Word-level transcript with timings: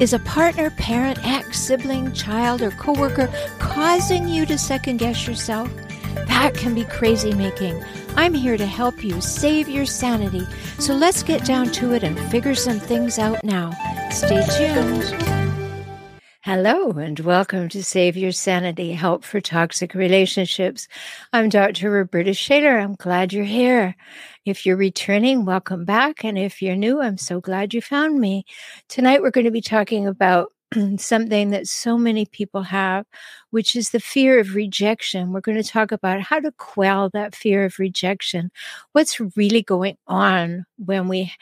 Is 0.00 0.12
a 0.12 0.18
partner, 0.20 0.70
parent, 0.70 1.18
ex, 1.24 1.60
sibling, 1.60 2.12
child, 2.12 2.62
or 2.62 2.70
coworker 2.72 3.28
causing 3.58 4.28
you 4.28 4.46
to 4.46 4.58
second 4.58 4.96
guess 4.96 5.26
yourself? 5.26 5.70
That 6.26 6.54
can 6.54 6.74
be 6.74 6.84
crazy 6.84 7.32
making. 7.34 7.82
I'm 8.16 8.34
here 8.34 8.56
to 8.56 8.66
help 8.66 9.04
you 9.04 9.20
save 9.20 9.68
your 9.68 9.86
sanity. 9.86 10.46
So 10.78 10.94
let's 10.94 11.22
get 11.22 11.44
down 11.44 11.70
to 11.72 11.92
it 11.94 12.02
and 12.02 12.18
figure 12.30 12.54
some 12.54 12.80
things 12.80 13.18
out 13.18 13.42
now. 13.44 13.70
Stay 14.10 14.44
tuned. 14.56 15.41
Hello, 16.44 16.90
and 16.90 17.20
welcome 17.20 17.68
to 17.68 17.84
Save 17.84 18.16
Your 18.16 18.32
Sanity 18.32 18.90
Help 18.90 19.22
for 19.22 19.40
Toxic 19.40 19.94
Relationships. 19.94 20.88
I'm 21.32 21.48
Dr. 21.48 21.88
Roberta 21.88 22.34
Shaler. 22.34 22.80
I'm 22.80 22.96
glad 22.96 23.32
you're 23.32 23.44
here. 23.44 23.94
If 24.44 24.66
you're 24.66 24.76
returning, 24.76 25.44
welcome 25.44 25.84
back. 25.84 26.24
And 26.24 26.36
if 26.36 26.60
you're 26.60 26.74
new, 26.74 27.00
I'm 27.00 27.16
so 27.16 27.40
glad 27.40 27.72
you 27.72 27.80
found 27.80 28.18
me. 28.18 28.44
Tonight, 28.88 29.22
we're 29.22 29.30
going 29.30 29.44
to 29.44 29.52
be 29.52 29.60
talking 29.60 30.04
about 30.08 30.52
something 30.96 31.50
that 31.50 31.68
so 31.68 31.96
many 31.96 32.26
people 32.26 32.62
have, 32.62 33.06
which 33.50 33.76
is 33.76 33.90
the 33.90 34.00
fear 34.00 34.40
of 34.40 34.56
rejection. 34.56 35.32
We're 35.32 35.42
going 35.42 35.62
to 35.62 35.68
talk 35.68 35.92
about 35.92 36.22
how 36.22 36.40
to 36.40 36.50
quell 36.58 37.08
that 37.10 37.36
fear 37.36 37.64
of 37.64 37.78
rejection. 37.78 38.50
What's 38.90 39.20
really 39.36 39.62
going 39.62 39.96
on 40.08 40.66
when 40.76 41.06
we 41.06 41.32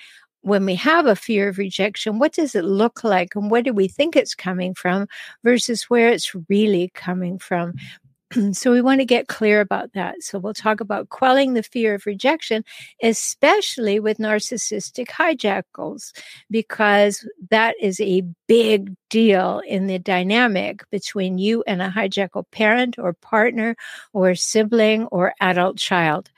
when 0.43 0.65
we 0.65 0.75
have 0.77 1.07
a 1.07 1.17
fear 1.17 1.49
of 1.49 1.59
rejection, 1.59 2.19
what 2.19 2.33
does 2.33 2.55
it 2.55 2.65
look 2.65 3.05
like 3.05 3.35
and 3.35 3.51
where 3.51 3.63
do 3.63 3.73
we 3.73 3.89
think 3.89 4.17
it's 4.17 4.35
coming 4.35 4.75
from 4.75 5.07
versus 5.45 5.85
where 5.85 6.09
it's 6.09 6.35
really 6.49 6.91
coming 6.95 7.39
from? 7.39 7.73
Mm-hmm. 7.73 8.11
so 8.53 8.73
we 8.73 8.81
want 8.81 9.01
to 9.01 9.05
get 9.05 9.29
clear 9.29 9.61
about 9.61 9.93
that. 9.95 10.23
So 10.23 10.39
we'll 10.39 10.55
talk 10.55 10.81
about 10.81 11.09
quelling 11.09 11.55
the 11.55 11.63
fear 11.63 11.95
of 11.95 12.07
rejection, 12.07 12.65
especially 13.03 14.01
with 14.01 14.19
narcissistic 14.19 15.09
hijackals, 15.09 16.13
because 16.51 17.27
that 17.51 17.75
is 17.81 18.01
a 18.01 18.23
big 18.47 18.95
deal 19.09 19.63
in 19.67 19.87
the 19.87 19.99
dynamic 19.99 20.89
between 20.91 21.39
you 21.39 21.65
and 21.67 21.83
a 21.83 21.91
hijackal 21.91 22.45
parent 22.51 22.99
or 22.99 23.13
partner 23.15 23.77
or 24.13 24.35
sibling 24.35 25.07
or 25.07 25.35
adult 25.41 25.77
child. 25.77 26.31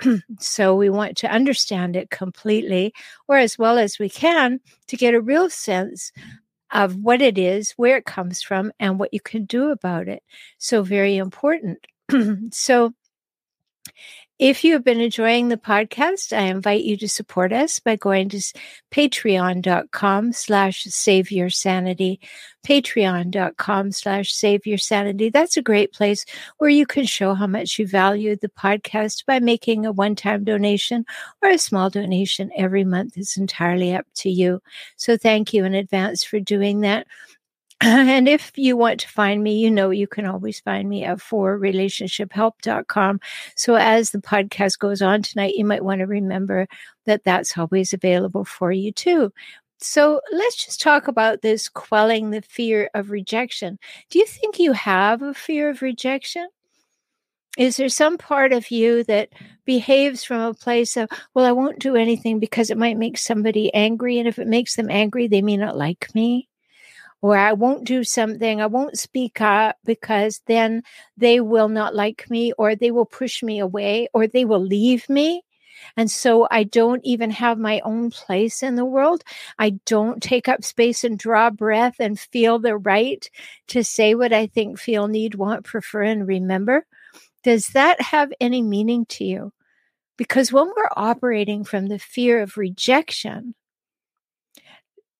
so 0.40 0.74
we 0.74 0.90
want 0.90 1.16
to 1.18 1.30
understand 1.32 1.96
it 1.96 2.10
completely 2.10 2.92
or 3.28 3.36
as 3.36 3.58
well 3.58 3.78
as 3.78 3.98
we 3.98 4.08
can 4.08 4.60
to 4.88 4.96
get 4.96 5.14
a 5.14 5.20
real 5.20 5.50
sense 5.50 6.12
of 6.72 6.96
what 6.96 7.20
it 7.22 7.38
is, 7.38 7.72
where 7.72 7.96
it 7.96 8.04
comes 8.04 8.42
from, 8.42 8.72
and 8.80 8.98
what 8.98 9.12
you 9.12 9.20
can 9.20 9.44
do 9.44 9.70
about 9.70 10.08
it. 10.08 10.22
So, 10.58 10.82
very 10.82 11.16
important. 11.16 11.86
so, 12.52 12.92
if 14.40 14.64
you 14.64 14.72
have 14.72 14.84
been 14.84 15.02
enjoying 15.02 15.48
the 15.48 15.58
podcast, 15.58 16.34
I 16.34 16.44
invite 16.44 16.82
you 16.82 16.96
to 16.96 17.08
support 17.10 17.52
us 17.52 17.78
by 17.78 17.96
going 17.96 18.30
to 18.30 18.40
patreon.com 18.90 20.32
slash 20.32 20.84
save 20.84 21.30
your 21.30 21.50
sanity. 21.50 22.20
Patreon.com 22.66 23.92
slash 23.92 24.32
save 24.32 24.66
your 24.66 24.78
sanity. 24.78 25.28
That's 25.28 25.58
a 25.58 25.62
great 25.62 25.92
place 25.92 26.24
where 26.56 26.70
you 26.70 26.86
can 26.86 27.04
show 27.04 27.34
how 27.34 27.46
much 27.46 27.78
you 27.78 27.86
value 27.86 28.34
the 28.34 28.48
podcast 28.48 29.26
by 29.26 29.40
making 29.40 29.84
a 29.84 29.92
one-time 29.92 30.44
donation 30.44 31.04
or 31.42 31.50
a 31.50 31.58
small 31.58 31.90
donation 31.90 32.50
every 32.56 32.84
month. 32.84 33.18
It's 33.18 33.36
entirely 33.36 33.94
up 33.94 34.06
to 34.16 34.30
you. 34.30 34.62
So 34.96 35.18
thank 35.18 35.52
you 35.52 35.66
in 35.66 35.74
advance 35.74 36.24
for 36.24 36.40
doing 36.40 36.80
that. 36.80 37.06
And 37.82 38.28
if 38.28 38.52
you 38.56 38.76
want 38.76 39.00
to 39.00 39.08
find 39.08 39.42
me, 39.42 39.58
you 39.58 39.70
know 39.70 39.88
you 39.88 40.06
can 40.06 40.26
always 40.26 40.60
find 40.60 40.86
me 40.86 41.02
at 41.04 41.16
forrelationshiphelp.com. 41.18 43.20
So 43.56 43.76
as 43.76 44.10
the 44.10 44.18
podcast 44.18 44.78
goes 44.78 45.00
on 45.00 45.22
tonight, 45.22 45.54
you 45.56 45.64
might 45.64 45.82
want 45.82 46.00
to 46.00 46.06
remember 46.06 46.68
that 47.06 47.24
that's 47.24 47.56
always 47.56 47.94
available 47.94 48.44
for 48.44 48.70
you 48.70 48.92
too. 48.92 49.32
So 49.78 50.20
let's 50.30 50.62
just 50.62 50.82
talk 50.82 51.08
about 51.08 51.40
this 51.40 51.70
quelling 51.70 52.28
the 52.30 52.42
fear 52.42 52.90
of 52.92 53.10
rejection. 53.10 53.78
Do 54.10 54.18
you 54.18 54.26
think 54.26 54.58
you 54.58 54.72
have 54.72 55.22
a 55.22 55.32
fear 55.32 55.70
of 55.70 55.80
rejection? 55.80 56.46
Is 57.56 57.78
there 57.78 57.88
some 57.88 58.18
part 58.18 58.52
of 58.52 58.70
you 58.70 59.04
that 59.04 59.30
behaves 59.64 60.22
from 60.22 60.42
a 60.42 60.52
place 60.52 60.98
of, 60.98 61.08
well, 61.32 61.46
I 61.46 61.52
won't 61.52 61.78
do 61.78 61.96
anything 61.96 62.40
because 62.40 62.68
it 62.68 62.76
might 62.76 62.98
make 62.98 63.16
somebody 63.16 63.72
angry. 63.72 64.18
And 64.18 64.28
if 64.28 64.38
it 64.38 64.46
makes 64.46 64.76
them 64.76 64.90
angry, 64.90 65.28
they 65.28 65.40
may 65.40 65.56
not 65.56 65.78
like 65.78 66.14
me 66.14 66.49
or 67.22 67.36
I 67.36 67.52
won't 67.52 67.84
do 67.86 68.02
something, 68.04 68.60
I 68.60 68.66
won't 68.66 68.98
speak 68.98 69.40
up 69.40 69.76
because 69.84 70.40
then 70.46 70.82
they 71.16 71.40
will 71.40 71.68
not 71.68 71.94
like 71.94 72.30
me 72.30 72.52
or 72.52 72.74
they 72.74 72.90
will 72.90 73.06
push 73.06 73.42
me 73.42 73.58
away 73.58 74.08
or 74.14 74.26
they 74.26 74.44
will 74.44 74.64
leave 74.64 75.08
me. 75.08 75.42
And 75.96 76.10
so 76.10 76.46
I 76.50 76.64
don't 76.64 77.04
even 77.04 77.30
have 77.30 77.58
my 77.58 77.80
own 77.80 78.10
place 78.10 78.62
in 78.62 78.74
the 78.74 78.84
world. 78.84 79.22
I 79.58 79.70
don't 79.86 80.22
take 80.22 80.48
up 80.48 80.64
space 80.64 81.04
and 81.04 81.18
draw 81.18 81.50
breath 81.50 81.96
and 81.98 82.18
feel 82.18 82.58
the 82.58 82.76
right 82.76 83.28
to 83.68 83.82
say 83.82 84.14
what 84.14 84.32
I 84.32 84.46
think, 84.46 84.78
feel, 84.78 85.08
need, 85.08 85.34
want, 85.34 85.64
prefer, 85.64 86.02
and 86.02 86.26
remember. 86.26 86.86
Does 87.42 87.68
that 87.68 88.00
have 88.00 88.32
any 88.40 88.62
meaning 88.62 89.06
to 89.10 89.24
you? 89.24 89.52
Because 90.18 90.52
when 90.52 90.66
we're 90.66 90.90
operating 90.96 91.64
from 91.64 91.86
the 91.86 91.98
fear 91.98 92.42
of 92.42 92.58
rejection, 92.58 93.54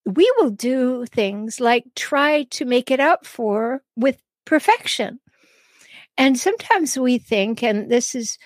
we 0.07 0.31
will 0.39 0.51
do 0.51 1.07
things 1.07 1.61
like 1.61 1.85
try 1.95 2.45
to 2.45 2.65
make 2.65 2.91
it 2.91 3.01
up 3.01 3.27
for 3.27 3.83
with 3.97 4.21
perfection. 4.45 5.21
And 6.17 6.39
sometimes 6.39 6.99
we 6.99 7.19
think, 7.19 7.63
and 7.63 7.91
this 7.91 8.15
is 8.15 8.39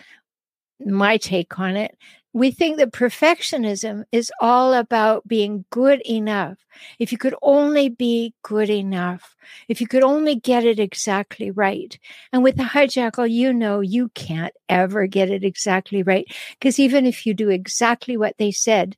my 0.84 1.16
take 1.16 1.58
on 1.58 1.76
it, 1.76 1.96
we 2.34 2.50
think 2.50 2.78
that 2.78 2.92
perfectionism 2.92 4.02
is 4.10 4.32
all 4.40 4.74
about 4.74 5.26
being 5.26 5.64
good 5.70 6.02
enough. 6.04 6.58
If 6.98 7.12
you 7.12 7.16
could 7.18 7.36
only 7.42 7.88
be 7.88 8.34
good 8.42 8.68
enough, 8.68 9.36
if 9.68 9.80
you 9.80 9.86
could 9.86 10.02
only 10.02 10.34
get 10.34 10.64
it 10.64 10.80
exactly 10.80 11.52
right. 11.52 11.96
And 12.32 12.42
with 12.42 12.56
the 12.56 12.64
hijackal, 12.64 13.30
you 13.30 13.52
know 13.52 13.80
you 13.80 14.08
can't 14.16 14.52
ever 14.68 15.06
get 15.06 15.30
it 15.30 15.44
exactly 15.44 16.02
right. 16.02 16.26
Because 16.58 16.80
even 16.80 17.06
if 17.06 17.24
you 17.24 17.34
do 17.34 17.50
exactly 17.50 18.16
what 18.16 18.36
they 18.36 18.50
said, 18.50 18.96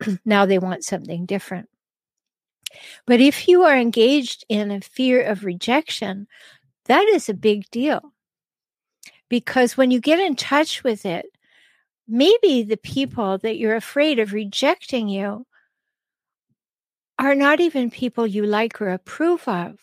now 0.26 0.44
they 0.44 0.58
want 0.58 0.84
something 0.84 1.24
different. 1.24 1.69
But 3.06 3.20
if 3.20 3.48
you 3.48 3.62
are 3.64 3.76
engaged 3.76 4.44
in 4.48 4.70
a 4.70 4.80
fear 4.80 5.22
of 5.22 5.44
rejection, 5.44 6.26
that 6.86 7.06
is 7.08 7.28
a 7.28 7.34
big 7.34 7.70
deal. 7.70 8.12
Because 9.28 9.76
when 9.76 9.90
you 9.90 10.00
get 10.00 10.18
in 10.18 10.36
touch 10.36 10.82
with 10.82 11.06
it, 11.06 11.26
maybe 12.08 12.62
the 12.62 12.76
people 12.76 13.38
that 13.38 13.58
you're 13.58 13.76
afraid 13.76 14.18
of 14.18 14.32
rejecting 14.32 15.08
you 15.08 15.46
are 17.18 17.34
not 17.34 17.60
even 17.60 17.90
people 17.90 18.26
you 18.26 18.44
like 18.44 18.80
or 18.80 18.88
approve 18.88 19.46
of. 19.46 19.78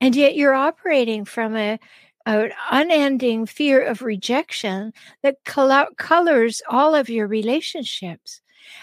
And 0.00 0.14
yet 0.14 0.36
you're 0.36 0.54
operating 0.54 1.24
from 1.24 1.56
a, 1.56 1.78
an 2.26 2.52
unending 2.70 3.46
fear 3.46 3.82
of 3.82 4.02
rejection 4.02 4.92
that 5.22 5.42
colors 5.44 6.62
all 6.68 6.94
of 6.94 7.08
your 7.08 7.26
relationships. 7.26 8.40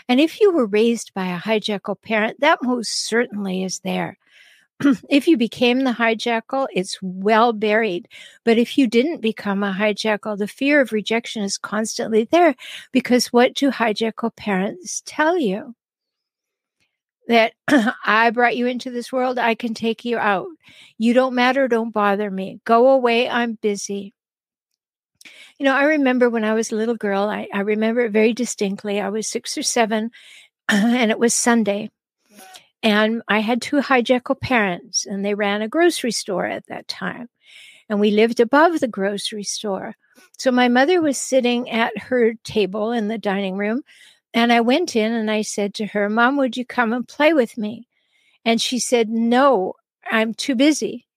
And 0.07 0.19
if 0.19 0.39
you 0.39 0.51
were 0.51 0.65
raised 0.65 1.13
by 1.13 1.27
a 1.27 1.39
hijackal 1.39 2.01
parent, 2.01 2.39
that 2.39 2.63
most 2.63 3.05
certainly 3.07 3.63
is 3.63 3.79
there. 3.79 4.17
if 5.09 5.27
you 5.27 5.37
became 5.37 5.81
the 5.81 5.91
hijackal, 5.91 6.67
it's 6.71 6.99
well 7.01 7.53
buried. 7.53 8.07
But 8.43 8.57
if 8.57 8.77
you 8.77 8.87
didn't 8.87 9.21
become 9.21 9.63
a 9.63 9.73
hijackal, 9.73 10.37
the 10.37 10.47
fear 10.47 10.81
of 10.81 10.91
rejection 10.91 11.43
is 11.43 11.57
constantly 11.57 12.25
there 12.25 12.55
because 12.91 13.27
what 13.27 13.55
do 13.55 13.71
hijackal 13.71 14.35
parents 14.35 15.01
tell 15.05 15.37
you? 15.37 15.75
That 17.27 17.53
I 18.05 18.29
brought 18.29 18.55
you 18.55 18.67
into 18.67 18.91
this 18.91 19.11
world, 19.11 19.37
I 19.37 19.55
can 19.55 19.73
take 19.73 20.05
you 20.05 20.17
out. 20.17 20.47
You 20.97 21.13
don't 21.13 21.35
matter, 21.35 21.67
don't 21.67 21.91
bother 21.91 22.31
me. 22.31 22.61
Go 22.63 22.89
away, 22.91 23.27
I'm 23.27 23.55
busy. 23.55 24.13
You 25.59 25.65
know, 25.65 25.75
I 25.75 25.83
remember 25.85 26.29
when 26.29 26.43
I 26.43 26.53
was 26.53 26.71
a 26.71 26.75
little 26.75 26.95
girl, 26.95 27.23
I, 27.23 27.47
I 27.51 27.61
remember 27.61 28.01
it 28.01 28.11
very 28.11 28.33
distinctly. 28.33 29.01
I 29.01 29.09
was 29.09 29.27
six 29.27 29.57
or 29.57 29.63
seven, 29.63 30.11
and 30.69 31.09
it 31.09 31.17
was 31.17 31.33
Sunday. 31.33 31.89
And 32.83 33.23
I 33.27 33.39
had 33.39 33.61
two 33.61 33.77
hijackal 33.77 34.39
parents, 34.39 35.05
and 35.05 35.25
they 35.25 35.33
ran 35.33 35.63
a 35.63 35.67
grocery 35.67 36.11
store 36.11 36.45
at 36.45 36.67
that 36.67 36.87
time. 36.87 37.27
And 37.89 37.99
we 37.99 38.11
lived 38.11 38.39
above 38.39 38.79
the 38.79 38.87
grocery 38.87 39.43
store. 39.43 39.95
So 40.37 40.51
my 40.51 40.67
mother 40.67 41.01
was 41.01 41.17
sitting 41.17 41.69
at 41.69 41.97
her 41.97 42.33
table 42.43 42.91
in 42.91 43.07
the 43.07 43.17
dining 43.17 43.57
room. 43.57 43.81
And 44.33 44.53
I 44.53 44.61
went 44.61 44.95
in 44.95 45.11
and 45.13 45.31
I 45.31 45.41
said 45.41 45.73
to 45.75 45.87
her, 45.87 46.09
Mom, 46.09 46.37
would 46.37 46.57
you 46.57 46.65
come 46.65 46.93
and 46.93 47.07
play 47.07 47.33
with 47.33 47.57
me? 47.57 47.87
And 48.45 48.61
she 48.61 48.77
said, 48.77 49.09
No, 49.09 49.73
I'm 50.05 50.33
too 50.33 50.53
busy. 50.53 51.07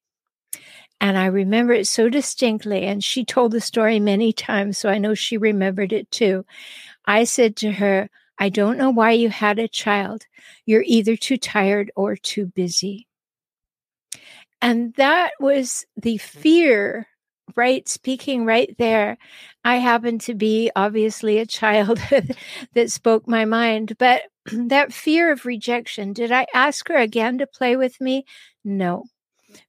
And 1.01 1.17
I 1.17 1.27
remember 1.27 1.73
it 1.73 1.87
so 1.87 2.09
distinctly. 2.09 2.83
And 2.85 3.03
she 3.03 3.25
told 3.25 3.53
the 3.53 3.61
story 3.61 3.99
many 3.99 4.33
times, 4.33 4.79
so 4.79 4.89
I 4.89 4.99
know 4.99 5.15
she 5.15 5.37
remembered 5.39 5.93
it 5.93 6.11
too. 6.11 6.45
I 7.07 7.25
said 7.25 7.57
to 7.57 7.73
her, 7.73 8.11
I 8.39 8.51
don't 8.51 8.79
know 8.79 8.91
why 8.91 9.13
you 9.13 9.31
had 9.31 9.59
a 9.59 9.69
child. 9.69 10.27
You're 10.67 10.85
either 10.87 11.17
too 11.17 11.37
tired 11.37 11.91
or 11.97 12.17
too 12.17 12.47
busy. 12.47 13.07
And 14.63 14.95
that 14.95 15.33
was 15.41 15.87
the 15.97 16.19
fear, 16.19 17.07
right? 17.57 17.89
Speaking 17.89 18.45
right 18.45 18.75
there. 18.79 19.17
I 19.65 19.77
happen 19.77 20.19
to 20.21 20.35
be 20.35 20.71
obviously 20.77 21.39
a 21.39 21.47
child 21.47 21.99
that 22.75 22.91
spoke 22.91 23.27
my 23.27 23.47
mind, 23.47 23.97
but 23.99 24.23
that 24.53 24.93
fear 24.93 25.33
of 25.33 25.47
rejection, 25.47 26.13
did 26.13 26.31
I 26.31 26.47
ask 26.53 26.89
her 26.89 26.97
again 26.97 27.39
to 27.39 27.47
play 27.47 27.77
with 27.77 28.01
me? 28.01 28.25
No 28.65 29.05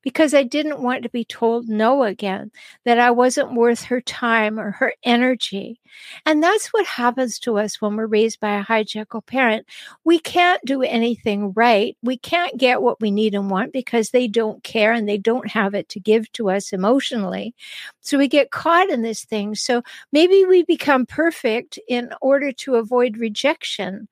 because 0.01 0.33
I 0.33 0.43
didn't 0.43 0.81
want 0.81 1.03
to 1.03 1.09
be 1.09 1.25
told 1.25 1.67
no 1.67 2.03
again, 2.03 2.51
that 2.85 2.99
I 2.99 3.11
wasn't 3.11 3.53
worth 3.53 3.83
her 3.83 4.01
time 4.01 4.59
or 4.59 4.71
her 4.71 4.93
energy. 5.03 5.79
And 6.25 6.41
that's 6.41 6.67
what 6.67 6.85
happens 6.85 7.39
to 7.39 7.57
us 7.57 7.81
when 7.81 7.95
we're 7.95 8.05
raised 8.05 8.39
by 8.39 8.57
a 8.57 8.63
hijackal 8.63 9.25
parent. 9.25 9.65
We 10.03 10.19
can't 10.19 10.63
do 10.65 10.81
anything 10.81 11.51
right. 11.53 11.97
We 12.01 12.17
can't 12.17 12.57
get 12.57 12.81
what 12.81 13.01
we 13.01 13.11
need 13.11 13.35
and 13.35 13.49
want 13.49 13.73
because 13.73 14.09
they 14.09 14.27
don't 14.27 14.63
care 14.63 14.93
and 14.93 15.07
they 15.07 15.17
don't 15.17 15.49
have 15.49 15.73
it 15.73 15.89
to 15.89 15.99
give 15.99 16.31
to 16.33 16.49
us 16.49 16.73
emotionally. 16.73 17.53
So 18.01 18.17
we 18.17 18.27
get 18.27 18.51
caught 18.51 18.89
in 18.89 19.01
this 19.01 19.25
thing. 19.25 19.55
So 19.55 19.83
maybe 20.11 20.45
we 20.45 20.63
become 20.63 21.05
perfect 21.05 21.77
in 21.87 22.13
order 22.21 22.51
to 22.53 22.75
avoid 22.75 23.17
rejection. 23.17 24.07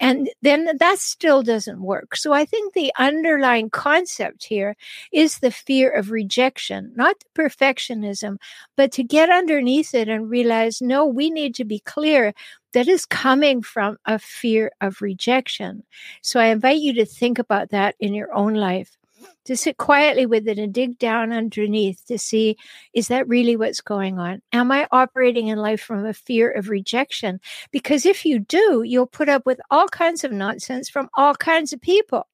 And 0.00 0.28
then 0.42 0.76
that 0.78 0.98
still 0.98 1.42
doesn't 1.42 1.80
work. 1.80 2.16
So 2.16 2.32
I 2.32 2.44
think 2.44 2.74
the 2.74 2.92
underlying 2.98 3.70
concept 3.70 4.44
here 4.44 4.76
is 5.12 5.38
the 5.38 5.52
fear 5.52 5.90
of 5.90 6.10
rejection, 6.10 6.92
not 6.96 7.16
the 7.20 7.42
perfectionism, 7.42 8.38
but 8.76 8.90
to 8.92 9.04
get 9.04 9.30
underneath 9.30 9.94
it 9.94 10.08
and 10.08 10.28
realize, 10.28 10.82
no, 10.82 11.06
we 11.06 11.30
need 11.30 11.54
to 11.56 11.64
be 11.64 11.78
clear 11.78 12.34
that 12.72 12.88
is 12.88 13.06
coming 13.06 13.62
from 13.62 13.96
a 14.04 14.18
fear 14.18 14.72
of 14.80 15.00
rejection. 15.00 15.84
So 16.22 16.40
I 16.40 16.46
invite 16.46 16.80
you 16.80 16.92
to 16.94 17.06
think 17.06 17.38
about 17.38 17.70
that 17.70 17.94
in 18.00 18.14
your 18.14 18.34
own 18.34 18.54
life 18.54 18.96
to 19.44 19.56
sit 19.56 19.76
quietly 19.76 20.26
with 20.26 20.48
it 20.48 20.58
and 20.58 20.72
dig 20.72 20.98
down 20.98 21.32
underneath 21.32 22.04
to 22.06 22.18
see 22.18 22.56
is 22.92 23.08
that 23.08 23.28
really 23.28 23.56
what's 23.56 23.80
going 23.80 24.18
on? 24.18 24.42
Am 24.52 24.72
I 24.72 24.88
operating 24.90 25.48
in 25.48 25.58
life 25.58 25.80
from 25.80 26.06
a 26.06 26.14
fear 26.14 26.50
of 26.50 26.68
rejection? 26.68 27.40
Because 27.70 28.06
if 28.06 28.24
you 28.24 28.38
do, 28.38 28.82
you'll 28.84 29.06
put 29.06 29.28
up 29.28 29.46
with 29.46 29.60
all 29.70 29.88
kinds 29.88 30.24
of 30.24 30.32
nonsense 30.32 30.88
from 30.88 31.08
all 31.16 31.34
kinds 31.34 31.72
of 31.72 31.80
people. 31.80 32.26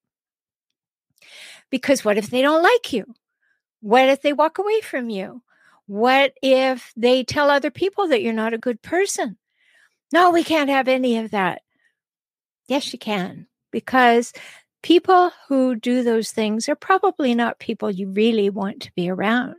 Because 1.70 2.04
what 2.04 2.18
if 2.18 2.30
they 2.30 2.42
don't 2.42 2.62
like 2.62 2.92
you? 2.92 3.14
What 3.80 4.08
if 4.08 4.22
they 4.22 4.32
walk 4.32 4.58
away 4.58 4.80
from 4.80 5.10
you? 5.10 5.42
What 5.86 6.34
if 6.42 6.92
they 6.96 7.24
tell 7.24 7.50
other 7.50 7.70
people 7.70 8.08
that 8.08 8.22
you're 8.22 8.32
not 8.32 8.54
a 8.54 8.58
good 8.58 8.82
person? 8.82 9.36
No, 10.12 10.30
we 10.30 10.44
can't 10.44 10.70
have 10.70 10.88
any 10.88 11.18
of 11.18 11.30
that. 11.30 11.62
Yes, 12.68 12.92
you 12.92 12.98
can, 12.98 13.46
because 13.72 14.32
people 14.82 15.30
who 15.48 15.74
do 15.76 16.02
those 16.02 16.30
things 16.30 16.68
are 16.68 16.76
probably 16.76 17.34
not 17.34 17.58
people 17.58 17.90
you 17.90 18.10
really 18.10 18.50
want 18.50 18.82
to 18.82 18.92
be 18.94 19.10
around. 19.10 19.56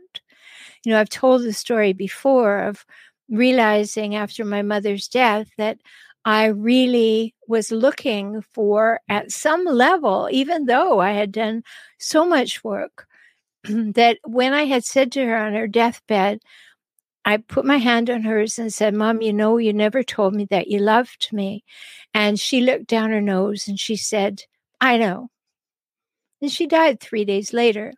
You 0.84 0.92
know, 0.92 1.00
I've 1.00 1.08
told 1.08 1.42
the 1.42 1.52
story 1.52 1.92
before 1.92 2.58
of 2.58 2.84
realizing 3.28 4.14
after 4.14 4.44
my 4.44 4.62
mother's 4.62 5.08
death 5.08 5.48
that 5.58 5.78
I 6.24 6.46
really 6.46 7.34
was 7.48 7.72
looking 7.72 8.42
for 8.52 9.00
at 9.08 9.32
some 9.32 9.64
level, 9.64 10.28
even 10.30 10.66
though 10.66 11.00
I 11.00 11.12
had 11.12 11.32
done 11.32 11.62
so 11.98 12.24
much 12.24 12.62
work, 12.62 13.06
that 13.64 14.18
when 14.24 14.52
I 14.52 14.64
had 14.64 14.84
said 14.84 15.12
to 15.12 15.24
her 15.24 15.36
on 15.36 15.54
her 15.54 15.66
deathbed, 15.66 16.40
I 17.24 17.36
put 17.36 17.64
my 17.64 17.76
hand 17.76 18.10
on 18.10 18.22
hers 18.22 18.58
and 18.58 18.72
said, 18.72 18.94
Mom, 18.94 19.22
you 19.22 19.32
know, 19.32 19.56
you 19.58 19.72
never 19.72 20.02
told 20.02 20.34
me 20.34 20.44
that 20.50 20.68
you 20.68 20.80
loved 20.80 21.28
me. 21.32 21.64
And 22.14 22.38
she 22.38 22.60
looked 22.60 22.86
down 22.86 23.10
her 23.10 23.20
nose 23.20 23.68
and 23.68 23.78
she 23.78 23.96
said, 23.96 24.42
I 24.82 24.98
know. 24.98 25.28
And 26.42 26.50
she 26.50 26.66
died 26.66 26.98
three 26.98 27.24
days 27.24 27.52
later. 27.52 27.92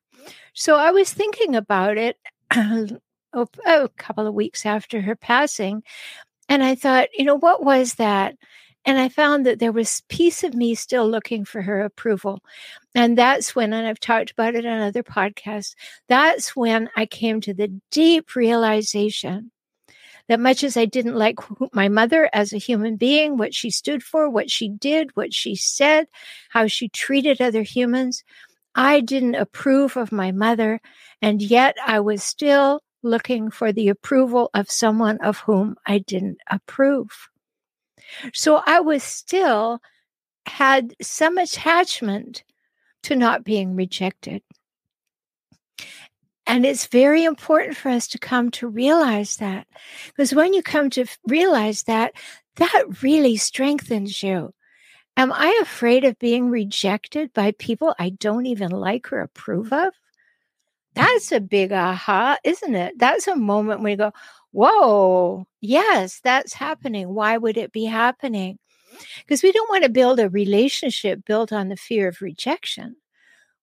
So 0.52 0.76
I 0.76 0.90
was 0.90 1.10
thinking 1.10 1.56
about 1.56 1.96
it 1.96 2.18
a 2.50 3.00
oh, 3.32 3.88
couple 3.96 4.26
of 4.26 4.34
weeks 4.34 4.66
after 4.66 5.00
her 5.00 5.16
passing. 5.16 5.82
And 6.46 6.62
I 6.62 6.74
thought, 6.74 7.08
you 7.16 7.24
know, 7.24 7.36
what 7.36 7.64
was 7.64 7.94
that? 7.94 8.36
And 8.84 8.98
I 8.98 9.08
found 9.08 9.46
that 9.46 9.60
there 9.60 9.72
was 9.72 10.02
piece 10.10 10.44
of 10.44 10.52
me 10.52 10.74
still 10.74 11.08
looking 11.08 11.46
for 11.46 11.62
her 11.62 11.80
approval. 11.80 12.40
And 12.94 13.16
that's 13.16 13.56
when, 13.56 13.72
and 13.72 13.86
I've 13.86 13.98
talked 13.98 14.30
about 14.30 14.54
it 14.54 14.66
on 14.66 14.82
other 14.82 15.02
podcasts, 15.02 15.74
that's 16.06 16.54
when 16.54 16.90
I 16.96 17.06
came 17.06 17.40
to 17.40 17.54
the 17.54 17.80
deep 17.90 18.36
realization 18.36 19.50
that 20.28 20.40
much 20.40 20.64
as 20.64 20.76
I 20.76 20.84
didn't 20.86 21.16
like 21.16 21.38
my 21.72 21.88
mother 21.88 22.30
as 22.32 22.52
a 22.52 22.58
human 22.58 22.96
being, 22.96 23.36
what 23.36 23.54
she 23.54 23.70
stood 23.70 24.02
for, 24.02 24.30
what 24.30 24.50
she 24.50 24.68
did, 24.68 25.10
what 25.14 25.34
she 25.34 25.54
said, 25.54 26.06
how 26.50 26.66
she 26.66 26.88
treated 26.88 27.40
other 27.40 27.62
humans, 27.62 28.24
I 28.74 29.00
didn't 29.00 29.36
approve 29.36 29.96
of 29.96 30.12
my 30.12 30.32
mother. 30.32 30.80
And 31.22 31.40
yet 31.40 31.76
I 31.84 32.00
was 32.00 32.22
still 32.22 32.80
looking 33.02 33.50
for 33.50 33.72
the 33.72 33.88
approval 33.88 34.50
of 34.54 34.70
someone 34.70 35.18
of 35.18 35.38
whom 35.38 35.76
I 35.86 35.98
didn't 35.98 36.38
approve. 36.50 37.28
So 38.32 38.62
I 38.66 38.80
was 38.80 39.02
still 39.02 39.80
had 40.46 40.94
some 41.00 41.38
attachment 41.38 42.44
to 43.04 43.16
not 43.16 43.44
being 43.44 43.76
rejected. 43.76 44.42
And 46.46 46.66
it's 46.66 46.86
very 46.86 47.24
important 47.24 47.76
for 47.76 47.88
us 47.88 48.06
to 48.08 48.18
come 48.18 48.50
to 48.52 48.68
realize 48.68 49.36
that. 49.36 49.66
Because 50.06 50.34
when 50.34 50.52
you 50.52 50.62
come 50.62 50.90
to 50.90 51.06
realize 51.26 51.84
that, 51.84 52.12
that 52.56 53.02
really 53.02 53.36
strengthens 53.36 54.22
you. 54.22 54.52
Am 55.16 55.32
I 55.32 55.58
afraid 55.62 56.04
of 56.04 56.18
being 56.18 56.50
rejected 56.50 57.32
by 57.32 57.52
people 57.52 57.94
I 57.98 58.10
don't 58.10 58.46
even 58.46 58.70
like 58.70 59.12
or 59.12 59.20
approve 59.20 59.72
of? 59.72 59.94
That's 60.94 61.32
a 61.32 61.40
big 61.40 61.72
aha, 61.72 62.36
isn't 62.44 62.74
it? 62.74 62.98
That's 62.98 63.26
a 63.26 63.36
moment 63.36 63.80
when 63.80 63.92
you 63.92 63.96
go, 63.96 64.12
whoa, 64.52 65.46
yes, 65.60 66.20
that's 66.22 66.52
happening. 66.52 67.14
Why 67.14 67.36
would 67.36 67.56
it 67.56 67.72
be 67.72 67.84
happening? 67.84 68.58
Because 69.18 69.42
we 69.42 69.50
don't 69.50 69.68
want 69.70 69.84
to 69.84 69.90
build 69.90 70.20
a 70.20 70.28
relationship 70.28 71.24
built 71.24 71.52
on 71.52 71.68
the 71.68 71.76
fear 71.76 72.08
of 72.08 72.20
rejection 72.20 72.96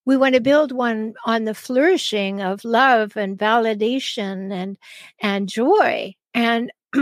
we 0.05 0.17
want 0.17 0.35
to 0.35 0.41
build 0.41 0.71
one 0.71 1.13
on 1.25 1.45
the 1.45 1.53
flourishing 1.53 2.41
of 2.41 2.65
love 2.65 3.15
and 3.15 3.37
validation 3.37 4.51
and 4.51 4.77
and 5.19 5.47
joy. 5.47 6.15
And 6.33 6.71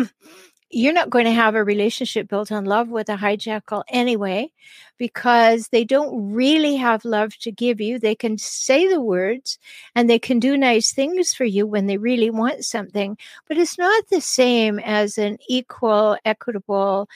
you're 0.71 0.93
not 0.93 1.09
going 1.09 1.25
to 1.25 1.31
have 1.31 1.55
a 1.55 1.63
relationship 1.63 2.27
built 2.27 2.51
on 2.51 2.65
love 2.65 2.89
with 2.89 3.09
a 3.09 3.15
hijackal 3.15 3.83
anyway 3.89 4.51
because 4.97 5.69
they 5.69 5.83
don't 5.83 6.31
really 6.31 6.75
have 6.75 7.03
love 7.05 7.35
to 7.37 7.51
give 7.51 7.81
you. 7.81 7.97
They 7.97 8.15
can 8.15 8.37
say 8.37 8.87
the 8.87 9.01
words 9.01 9.57
and 9.95 10.09
they 10.09 10.19
can 10.19 10.39
do 10.39 10.55
nice 10.57 10.91
things 10.91 11.33
for 11.33 11.45
you 11.45 11.65
when 11.65 11.87
they 11.87 11.97
really 11.97 12.29
want 12.29 12.65
something 12.65 13.17
but 13.47 13.57
it's 13.57 13.77
not 13.77 14.03
the 14.09 14.21
same 14.21 14.79
as 14.79 15.17
an 15.17 15.37
equal 15.47 16.17
equitable 16.25 17.09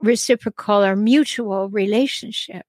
reciprocal 0.00 0.84
or 0.84 0.96
mutual 0.96 1.68
relationship 1.68 2.66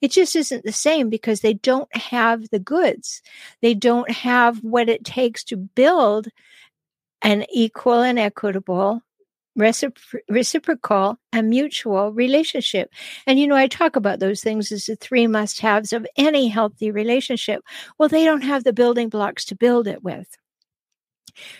it 0.00 0.10
just 0.10 0.34
isn't 0.36 0.64
the 0.64 0.72
same 0.72 1.08
because 1.08 1.40
they 1.40 1.54
don't 1.54 1.94
have 1.94 2.48
the 2.50 2.58
goods. 2.58 3.22
They 3.62 3.74
don't 3.74 4.10
have 4.10 4.58
what 4.62 4.88
it 4.88 5.04
takes 5.04 5.44
to 5.44 5.56
build 5.56 6.28
an 7.22 7.44
equal 7.52 8.00
and 8.00 8.18
equitable 8.18 9.02
recipro- 9.58 10.20
reciprocal 10.28 11.18
and 11.32 11.48
mutual 11.50 12.12
relationship. 12.12 12.90
And 13.26 13.38
you 13.38 13.46
know, 13.46 13.56
I 13.56 13.66
talk 13.66 13.96
about 13.96 14.20
those 14.20 14.40
things 14.40 14.72
as 14.72 14.86
the 14.86 14.96
three 14.96 15.26
must 15.26 15.60
haves 15.60 15.92
of 15.92 16.06
any 16.16 16.48
healthy 16.48 16.90
relationship. 16.90 17.62
Well, 17.98 18.08
they 18.08 18.24
don't 18.24 18.42
have 18.42 18.64
the 18.64 18.72
building 18.72 19.08
blocks 19.08 19.44
to 19.46 19.56
build 19.56 19.86
it 19.86 20.02
with. 20.02 20.28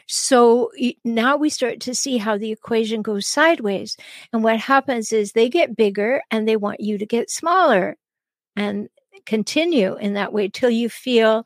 So 0.06 0.70
now 1.04 1.36
we 1.36 1.48
start 1.48 1.80
to 1.80 1.94
see 1.94 2.18
how 2.18 2.36
the 2.36 2.50
equation 2.52 3.02
goes 3.02 3.26
sideways. 3.26 3.96
And 4.32 4.42
what 4.42 4.58
happens 4.58 5.12
is 5.12 5.32
they 5.32 5.48
get 5.48 5.76
bigger 5.76 6.22
and 6.30 6.48
they 6.48 6.56
want 6.56 6.80
you 6.80 6.98
to 6.98 7.06
get 7.06 7.30
smaller 7.30 7.96
and 8.56 8.88
continue 9.26 9.96
in 9.96 10.14
that 10.14 10.32
way 10.32 10.48
till 10.48 10.70
you 10.70 10.88
feel 10.88 11.44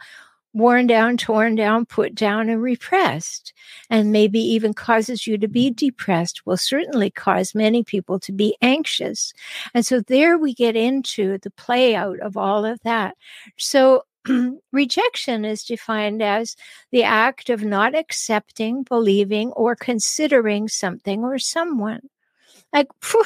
worn 0.55 0.87
down, 0.87 1.17
torn 1.17 1.57
down, 1.57 1.85
put 1.85 2.15
down, 2.15 2.49
and 2.49 2.63
repressed, 2.63 3.53
and 3.91 4.13
maybe 4.13 4.39
even 4.39 4.73
causes 4.73 5.27
you 5.27 5.37
to 5.37 5.49
be 5.49 5.71
mm. 5.71 5.77
depressed, 5.77 6.47
will 6.47 6.57
certainly 6.57 7.11
cause 7.11 7.55
many 7.55 7.83
people 7.83 8.21
to 8.21 8.33
be 8.33 8.57
anxious. 8.63 9.33
And 9.75 9.85
so 9.85 10.01
there 10.01 10.39
we 10.39 10.55
get 10.55 10.77
into 10.77 11.39
the 11.39 11.51
play 11.51 11.97
out 11.97 12.21
of 12.21 12.37
all 12.37 12.65
of 12.65 12.81
that. 12.85 13.17
So 13.59 14.05
rejection 14.73 15.45
is 15.45 15.65
defined 15.65 16.23
as 16.23 16.57
the 16.93 17.03
act 17.03 17.51
of 17.51 17.65
not 17.65 17.97
accepting, 17.97 18.85
believing, 18.85 19.51
or 19.53 19.75
considering 19.75 20.69
something 20.69 21.25
or 21.25 21.39
someone. 21.39 22.09
Like, 22.73 22.89
phew, 23.03 23.25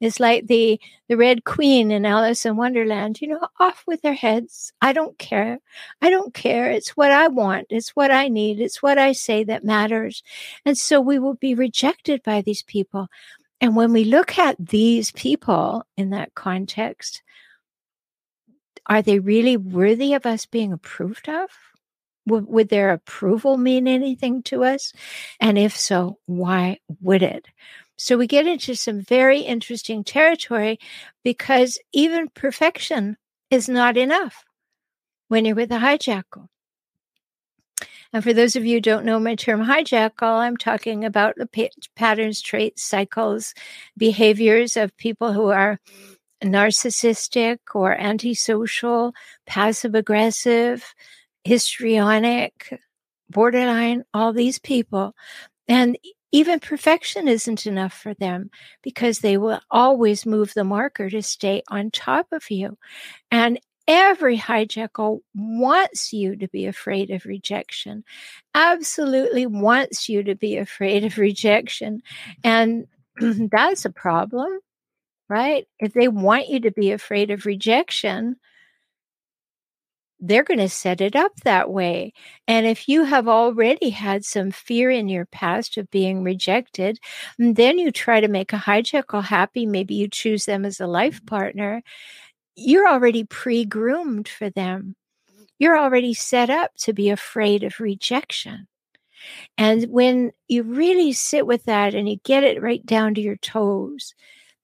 It's 0.00 0.20
like 0.20 0.46
the 0.46 0.80
the 1.08 1.16
Red 1.16 1.44
Queen 1.44 1.90
in 1.90 2.06
Alice 2.06 2.46
in 2.46 2.56
Wonderland, 2.56 3.20
you 3.20 3.28
know, 3.28 3.48
off 3.58 3.84
with 3.86 4.02
their 4.02 4.14
heads. 4.14 4.72
I 4.80 4.92
don't 4.92 5.18
care. 5.18 5.58
I 6.00 6.10
don't 6.10 6.32
care. 6.34 6.70
It's 6.70 6.96
what 6.96 7.10
I 7.10 7.28
want. 7.28 7.66
It's 7.70 7.96
what 7.96 8.10
I 8.10 8.28
need. 8.28 8.60
It's 8.60 8.82
what 8.82 8.98
I 8.98 9.12
say 9.12 9.44
that 9.44 9.64
matters. 9.64 10.22
And 10.64 10.78
so 10.78 11.00
we 11.00 11.18
will 11.18 11.34
be 11.34 11.54
rejected 11.54 12.22
by 12.22 12.42
these 12.42 12.62
people. 12.62 13.08
And 13.60 13.74
when 13.74 13.92
we 13.92 14.04
look 14.04 14.38
at 14.38 14.56
these 14.58 15.10
people 15.10 15.84
in 15.96 16.10
that 16.10 16.34
context, 16.34 17.22
are 18.86 19.02
they 19.02 19.18
really 19.18 19.56
worthy 19.56 20.14
of 20.14 20.26
us 20.26 20.46
being 20.46 20.72
approved 20.72 21.28
of? 21.28 21.50
Would, 22.26 22.46
would 22.46 22.68
their 22.68 22.90
approval 22.90 23.56
mean 23.56 23.88
anything 23.88 24.42
to 24.44 24.62
us? 24.62 24.92
And 25.40 25.58
if 25.58 25.76
so, 25.76 26.18
why 26.26 26.78
would 27.00 27.22
it? 27.22 27.48
So 27.98 28.16
we 28.16 28.28
get 28.28 28.46
into 28.46 28.76
some 28.76 29.00
very 29.00 29.40
interesting 29.40 30.04
territory 30.04 30.78
because 31.24 31.78
even 31.92 32.28
perfection 32.28 33.16
is 33.50 33.68
not 33.68 33.96
enough 33.96 34.44
when 35.26 35.44
you're 35.44 35.56
with 35.56 35.72
a 35.72 35.78
hijackal. 35.78 36.46
And 38.12 38.22
for 38.22 38.32
those 38.32 38.56
of 38.56 38.64
you 38.64 38.76
who 38.76 38.80
don't 38.80 39.04
know 39.04 39.18
my 39.18 39.34
term 39.34 39.64
hijackal, 39.64 40.38
I'm 40.38 40.56
talking 40.56 41.04
about 41.04 41.34
the 41.36 41.46
pa- 41.46 41.74
patterns, 41.96 42.40
traits, 42.40 42.82
cycles, 42.82 43.52
behaviors 43.96 44.76
of 44.76 44.96
people 44.96 45.32
who 45.32 45.48
are 45.48 45.78
narcissistic 46.42 47.58
or 47.74 47.94
antisocial, 47.96 49.12
passive 49.46 49.94
aggressive, 49.94 50.94
histrionic, 51.44 52.78
borderline, 53.28 54.04
all 54.14 54.32
these 54.32 54.58
people. 54.58 55.14
And 55.66 55.98
even 56.32 56.60
perfection 56.60 57.28
isn't 57.28 57.66
enough 57.66 57.92
for 57.92 58.14
them 58.14 58.50
because 58.82 59.20
they 59.20 59.36
will 59.36 59.60
always 59.70 60.26
move 60.26 60.52
the 60.54 60.64
marker 60.64 61.08
to 61.08 61.22
stay 61.22 61.62
on 61.68 61.90
top 61.90 62.26
of 62.32 62.50
you. 62.50 62.76
And 63.30 63.58
every 63.86 64.36
hijackal 64.36 65.20
wants 65.34 66.12
you 66.12 66.36
to 66.36 66.46
be 66.48 66.66
afraid 66.66 67.10
of 67.10 67.24
rejection, 67.24 68.04
absolutely 68.54 69.46
wants 69.46 70.08
you 70.08 70.22
to 70.22 70.34
be 70.34 70.58
afraid 70.58 71.04
of 71.04 71.16
rejection. 71.16 72.02
And 72.44 72.86
that's 73.20 73.86
a 73.86 73.90
problem, 73.90 74.60
right? 75.28 75.66
If 75.78 75.94
they 75.94 76.08
want 76.08 76.48
you 76.48 76.60
to 76.60 76.70
be 76.70 76.92
afraid 76.92 77.30
of 77.30 77.46
rejection, 77.46 78.36
they're 80.20 80.44
going 80.44 80.58
to 80.58 80.68
set 80.68 81.00
it 81.00 81.14
up 81.14 81.32
that 81.44 81.70
way. 81.70 82.12
And 82.46 82.66
if 82.66 82.88
you 82.88 83.04
have 83.04 83.28
already 83.28 83.90
had 83.90 84.24
some 84.24 84.50
fear 84.50 84.90
in 84.90 85.08
your 85.08 85.26
past 85.26 85.76
of 85.76 85.90
being 85.90 86.22
rejected, 86.22 86.98
mm, 87.40 87.54
then 87.54 87.78
you 87.78 87.92
try 87.92 88.20
to 88.20 88.28
make 88.28 88.52
a 88.52 88.56
hijackal 88.56 89.22
happy. 89.22 89.66
Maybe 89.66 89.94
you 89.94 90.08
choose 90.08 90.44
them 90.44 90.64
as 90.64 90.80
a 90.80 90.86
life 90.86 91.16
mm-hmm. 91.16 91.26
partner. 91.26 91.82
You're 92.56 92.88
already 92.88 93.24
pre 93.24 93.64
groomed 93.64 94.28
for 94.28 94.50
them. 94.50 94.96
You're 95.58 95.78
already 95.78 96.14
set 96.14 96.50
up 96.50 96.72
to 96.78 96.92
be 96.92 97.10
afraid 97.10 97.64
of 97.64 97.80
rejection. 97.80 98.66
And 99.56 99.84
when 99.90 100.32
you 100.46 100.62
really 100.62 101.12
sit 101.12 101.46
with 101.46 101.64
that 101.64 101.94
and 101.94 102.08
you 102.08 102.18
get 102.24 102.44
it 102.44 102.62
right 102.62 102.84
down 102.84 103.14
to 103.14 103.20
your 103.20 103.36
toes, 103.36 104.14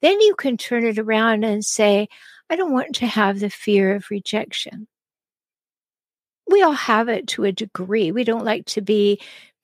then 0.03 0.21
you 0.21 0.35
can 0.37 0.57
turn 0.57 0.85
it 0.85 0.99
around 0.99 1.45
and 1.45 1.65
say, 1.65 2.09
I 2.49 2.57
don't 2.57 2.73
want 2.73 2.95
to 2.97 3.07
have 3.07 3.41
the 3.41 3.51
fear 3.51 3.97
of 3.97 4.11
rejection 4.11 4.87
we 6.47 6.63
all 6.63 6.73
have 6.73 7.09
it 7.09 7.27
to 7.29 7.45
a 7.45 7.53
degree. 7.53 8.13
We 8.13 8.25
don't 8.25 8.45
like 8.45 8.67
to 8.67 8.81
be 8.81 9.21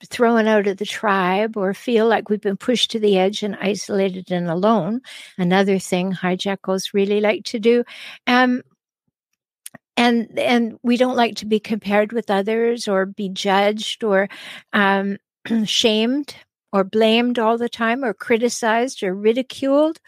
thrown 0.07 0.47
out 0.47 0.67
of 0.67 0.79
the 0.79 0.87
tribe 0.87 1.57
or 1.57 1.75
feel 1.75 2.07
like 2.07 2.29
we've 2.29 2.41
been 2.41 2.57
pushed 2.57 2.91
to 2.91 2.99
the 2.99 3.19
edge 3.19 3.43
and 3.43 3.57
isolated 3.61 4.31
and 4.33 4.49
alone. 4.49 5.03
Another 5.37 5.79
thing 5.79 6.13
hijackals 6.13 6.95
really 6.95 7.21
like 7.21 7.45
to 7.47 7.59
do. 7.59 7.85
Um, 8.27 8.63
and 9.97 10.39
and 10.39 10.79
we 10.83 10.97
don't 10.97 11.17
like 11.17 11.37
to 11.37 11.47
be 11.47 11.61
compared 11.61 12.13
with 12.13 12.31
others 12.31 12.89
or 12.89 13.05
be 13.05 13.29
judged 13.29 14.03
or 14.03 14.29
um, 14.73 15.19
shamed 15.65 16.35
or 16.73 16.85
blamed 16.85 17.39
all 17.39 17.59
the 17.59 17.69
time 17.69 18.03
or 18.05 18.15
criticized 18.15 19.03
or 19.03 19.15
ridiculed. 19.15 20.01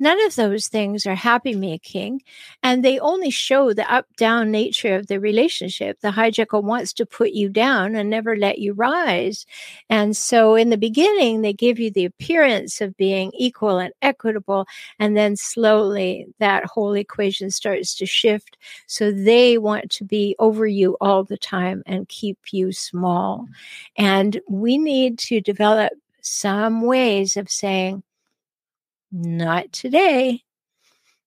None 0.00 0.20
of 0.26 0.34
those 0.34 0.66
things 0.66 1.06
are 1.06 1.14
happy 1.14 1.54
making, 1.54 2.22
and 2.64 2.84
they 2.84 2.98
only 2.98 3.30
show 3.30 3.72
the 3.72 3.90
up 3.92 4.06
down 4.16 4.50
nature 4.50 4.96
of 4.96 5.06
the 5.06 5.20
relationship. 5.20 6.00
The 6.00 6.10
hijackal 6.10 6.64
wants 6.64 6.92
to 6.94 7.06
put 7.06 7.30
you 7.30 7.48
down 7.48 7.94
and 7.94 8.10
never 8.10 8.36
let 8.36 8.58
you 8.58 8.72
rise. 8.72 9.46
And 9.88 10.16
so, 10.16 10.56
in 10.56 10.70
the 10.70 10.76
beginning, 10.76 11.42
they 11.42 11.52
give 11.52 11.78
you 11.78 11.92
the 11.92 12.06
appearance 12.06 12.80
of 12.80 12.96
being 12.96 13.30
equal 13.34 13.78
and 13.78 13.94
equitable, 14.02 14.66
and 14.98 15.16
then 15.16 15.36
slowly 15.36 16.26
that 16.40 16.64
whole 16.66 16.94
equation 16.94 17.50
starts 17.52 17.94
to 17.96 18.06
shift. 18.06 18.58
So, 18.88 19.12
they 19.12 19.58
want 19.58 19.90
to 19.92 20.04
be 20.04 20.34
over 20.40 20.66
you 20.66 20.96
all 21.00 21.22
the 21.22 21.38
time 21.38 21.84
and 21.86 22.08
keep 22.08 22.38
you 22.50 22.72
small. 22.72 23.46
And 23.96 24.40
we 24.48 24.76
need 24.76 25.18
to 25.20 25.40
develop 25.40 25.92
some 26.20 26.82
ways 26.82 27.36
of 27.36 27.48
saying, 27.50 28.02
not 29.14 29.72
today. 29.72 30.42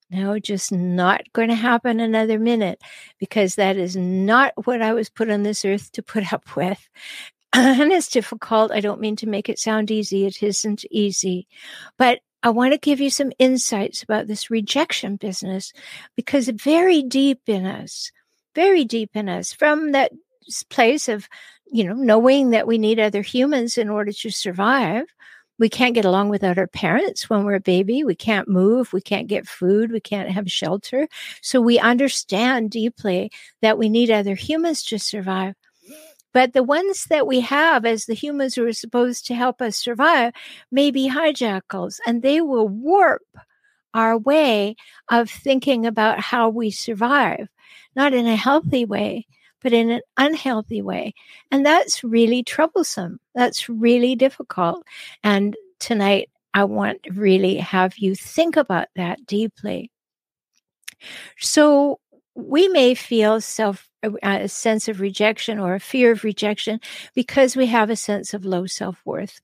No, 0.10 0.40
just 0.40 0.72
not 0.72 1.22
going 1.34 1.50
to 1.50 1.56
happen 1.56 2.00
another 2.00 2.40
minute 2.40 2.82
because 3.20 3.56
that 3.56 3.76
is 3.76 3.96
not 3.96 4.54
what 4.66 4.82
I 4.82 4.94
was 4.94 5.10
put 5.10 5.30
on 5.30 5.44
this 5.44 5.66
earth 5.66 5.92
to 5.94 6.04
put 6.04 6.32
up 6.32 6.56
with. 6.56 6.88
and 7.54 7.92
it's 7.92 8.10
difficult. 8.10 8.72
I 8.72 8.80
don't 8.80 9.02
mean 9.02 9.16
to 9.18 9.28
make 9.28 9.50
it 9.50 9.60
sound 9.60 9.92
easy. 9.92 10.26
It 10.26 10.42
isn't 10.44 10.86
easy. 10.92 11.48
But 11.98 12.20
I 12.44 12.50
want 12.50 12.74
to 12.74 12.80
give 12.80 13.02
you 13.02 13.10
some 13.10 13.32
insights 13.40 14.04
about 14.04 14.28
this 14.28 14.50
rejection 14.50 15.16
business 15.16 15.74
because 16.16 16.48
very 16.50 17.04
deep 17.04 17.42
in 17.48 17.66
us, 17.66 18.12
very 18.56 18.86
deep 18.86 19.12
in 19.16 19.28
us, 19.28 19.52
from 19.52 19.92
that 19.92 20.12
place 20.70 21.10
of, 21.10 21.28
you 21.66 21.84
know, 21.84 21.94
knowing 21.94 22.52
that 22.52 22.68
we 22.68 22.78
need 22.78 23.00
other 23.00 23.22
humans 23.22 23.78
in 23.78 23.90
order 23.90 24.14
to 24.14 24.30
survive, 24.30 25.06
we 25.60 25.70
can't 25.70 25.96
get 25.96 26.06
along 26.06 26.30
without 26.30 26.58
our 26.58 26.68
parents 26.68 27.30
when 27.30 27.44
we're 27.44 27.56
a 27.56 27.60
baby. 27.60 28.04
We 28.04 28.16
can't 28.16 28.48
move. 28.48 28.94
We 28.94 29.02
can't 29.02 29.28
get 29.28 29.48
food. 29.48 29.92
We 29.92 30.00
can't 30.00 30.30
have 30.30 30.52
shelter. 30.52 31.08
So 31.42 31.60
we 31.62 31.80
understand 31.80 32.72
deeply 32.72 33.32
that 33.62 33.78
we 33.78 33.90
need 33.90 34.12
other 34.12 34.36
humans 34.36 34.84
to 34.84 35.00
survive. 35.00 35.56
But 36.34 36.54
the 36.54 36.64
ones 36.64 37.06
that 37.06 37.26
we 37.26 37.40
have 37.42 37.86
as 37.86 38.06
the 38.06 38.14
humans 38.14 38.54
who 38.54 38.66
are 38.66 38.74
supposed 38.74 39.26
to 39.28 39.36
help 39.36 39.62
us 39.62 39.76
survive 39.78 40.34
may 40.72 40.92
be 40.92 41.10
hijackals 41.10 42.00
and 42.06 42.22
they 42.22 42.42
will 42.42 42.68
warp 42.68 43.24
our 43.94 44.18
way 44.18 44.76
of 45.10 45.30
thinking 45.30 45.86
about 45.86 46.20
how 46.20 46.50
we 46.50 46.70
survive, 46.70 47.48
not 47.96 48.14
in 48.14 48.28
a 48.28 48.36
healthy 48.36 48.86
way, 48.86 49.26
but 49.62 49.74
in 49.74 49.90
an 49.90 50.02
unhealthy 50.18 50.82
way. 50.82 51.14
And 51.52 51.66
that's 51.66 52.04
really 52.04 52.44
troublesome. 52.44 53.20
That's 53.36 53.70
really 53.70 54.16
difficult. 54.16 54.84
And 55.24 55.56
tonight, 55.80 56.30
I 56.54 56.64
want 56.64 57.04
to 57.04 57.14
really 57.14 57.58
have 57.58 57.98
you 57.98 58.16
think 58.16 58.58
about 58.58 58.88
that 58.96 59.26
deeply. 59.26 59.92
So, 61.40 62.00
we 62.36 62.68
may 62.68 62.94
feel 62.94 63.42
self 63.42 63.90
uh, 64.04 64.12
a 64.22 64.48
sense 64.48 64.88
of 64.88 65.02
rejection 65.02 65.60
or 65.60 65.74
a 65.74 65.80
fear 65.80 66.12
of 66.12 66.24
rejection 66.24 66.80
because 67.16 67.56
we 67.56 67.66
have 67.66 67.90
a 67.90 67.96
sense 67.96 68.34
of 68.34 68.46
low 68.46 68.68
self-worth 68.68 69.42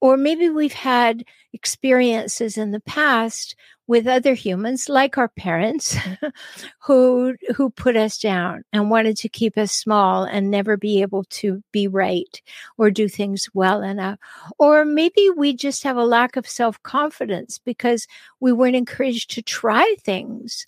or 0.00 0.16
maybe 0.16 0.48
we've 0.48 0.72
had 0.72 1.24
experiences 1.52 2.56
in 2.56 2.70
the 2.70 2.80
past 2.80 3.56
with 3.88 4.06
other 4.06 4.34
humans 4.34 4.88
like 4.88 5.16
our 5.16 5.28
parents 5.28 5.96
who 6.80 7.36
who 7.54 7.70
put 7.70 7.96
us 7.96 8.18
down 8.18 8.64
and 8.72 8.90
wanted 8.90 9.16
to 9.18 9.28
keep 9.28 9.56
us 9.56 9.72
small 9.72 10.24
and 10.24 10.50
never 10.50 10.76
be 10.76 11.02
able 11.02 11.24
to 11.24 11.62
be 11.72 11.86
right 11.86 12.40
or 12.78 12.90
do 12.90 13.08
things 13.08 13.48
well 13.54 13.82
enough. 13.82 14.18
Or 14.58 14.84
maybe 14.84 15.30
we 15.36 15.54
just 15.54 15.84
have 15.84 15.96
a 15.96 16.04
lack 16.04 16.36
of 16.36 16.48
self-confidence 16.48 17.58
because 17.58 18.06
we 18.40 18.52
weren't 18.52 18.76
encouraged 18.76 19.30
to 19.32 19.42
try 19.42 19.94
things. 20.00 20.66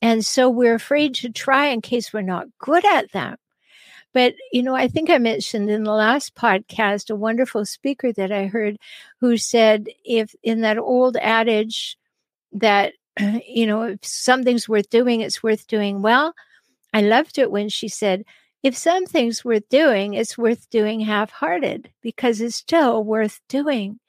And 0.00 0.24
so 0.24 0.50
we're 0.50 0.74
afraid 0.74 1.14
to 1.16 1.30
try 1.30 1.66
in 1.66 1.80
case 1.80 2.12
we're 2.12 2.22
not 2.22 2.48
good 2.58 2.84
at 2.84 3.12
them. 3.12 3.36
But, 4.12 4.34
you 4.52 4.62
know, 4.62 4.76
I 4.76 4.86
think 4.86 5.10
I 5.10 5.18
mentioned 5.18 5.68
in 5.68 5.82
the 5.82 5.92
last 5.92 6.36
podcast 6.36 7.10
a 7.10 7.16
wonderful 7.16 7.64
speaker 7.64 8.12
that 8.12 8.30
I 8.30 8.46
heard 8.46 8.78
who 9.20 9.36
said, 9.36 9.88
if 10.04 10.34
in 10.42 10.60
that 10.60 10.78
old 10.78 11.16
adage 11.16 11.98
that, 12.54 12.94
you 13.46 13.66
know, 13.66 13.82
if 13.82 14.04
something's 14.04 14.68
worth 14.68 14.88
doing, 14.90 15.20
it's 15.20 15.42
worth 15.42 15.66
doing 15.66 16.02
well. 16.02 16.34
I 16.92 17.00
loved 17.02 17.38
it 17.38 17.50
when 17.50 17.68
she 17.68 17.88
said, 17.88 18.24
if 18.62 18.76
something's 18.76 19.44
worth 19.44 19.68
doing, 19.68 20.14
it's 20.14 20.38
worth 20.38 20.70
doing 20.70 21.00
half 21.00 21.30
hearted 21.30 21.90
because 22.00 22.40
it's 22.40 22.56
still 22.56 23.04
worth 23.04 23.38
doing. 23.48 24.00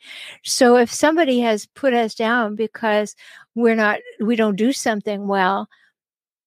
So 0.45 0.77
if 0.77 0.89
somebody 0.93 1.41
has 1.41 1.65
put 1.65 1.93
us 1.93 2.15
down 2.15 2.55
because 2.55 3.15
we're 3.53 3.75
not, 3.75 3.99
we 4.21 4.37
don't 4.37 4.55
do 4.55 4.71
something 4.71 5.27
well, 5.27 5.67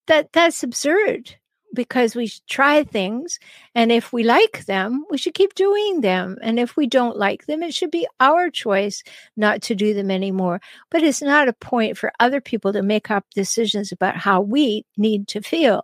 that 0.07 0.33
that's 0.33 0.63
absurd 0.63 1.37
because 1.75 2.15
we 2.15 2.31
try 2.49 2.83
things. 2.83 3.39
And 3.75 3.93
if 3.93 4.13
we 4.13 4.23
like 4.23 4.65
them, 4.67 5.05
we 5.11 5.19
should 5.19 5.35
keep 5.35 5.55
doing 5.55 6.01
them. 6.01 6.39
And 6.43 6.59
if 6.59 6.77
we 6.77 6.87
don't 6.87 7.17
like 7.17 7.47
them, 7.47 7.63
it 7.63 7.75
should 7.75 7.91
be 7.91 8.07
our 8.21 8.51
choice 8.51 9.03
not 9.37 9.63
to 9.63 9.75
do 9.75 9.95
them 9.95 10.11
anymore. 10.11 10.61
But 10.91 11.03
it's 11.03 11.23
not 11.23 11.49
a 11.49 11.53
point 11.53 11.99
for 11.99 12.13
other 12.21 12.41
people 12.41 12.73
to 12.73 12.83
make 12.83 13.11
up 13.11 13.25
decisions 13.35 13.93
about 13.93 14.17
how 14.17 14.41
we 14.41 14.85
need 14.97 15.29
to 15.29 15.43
feel. 15.43 15.83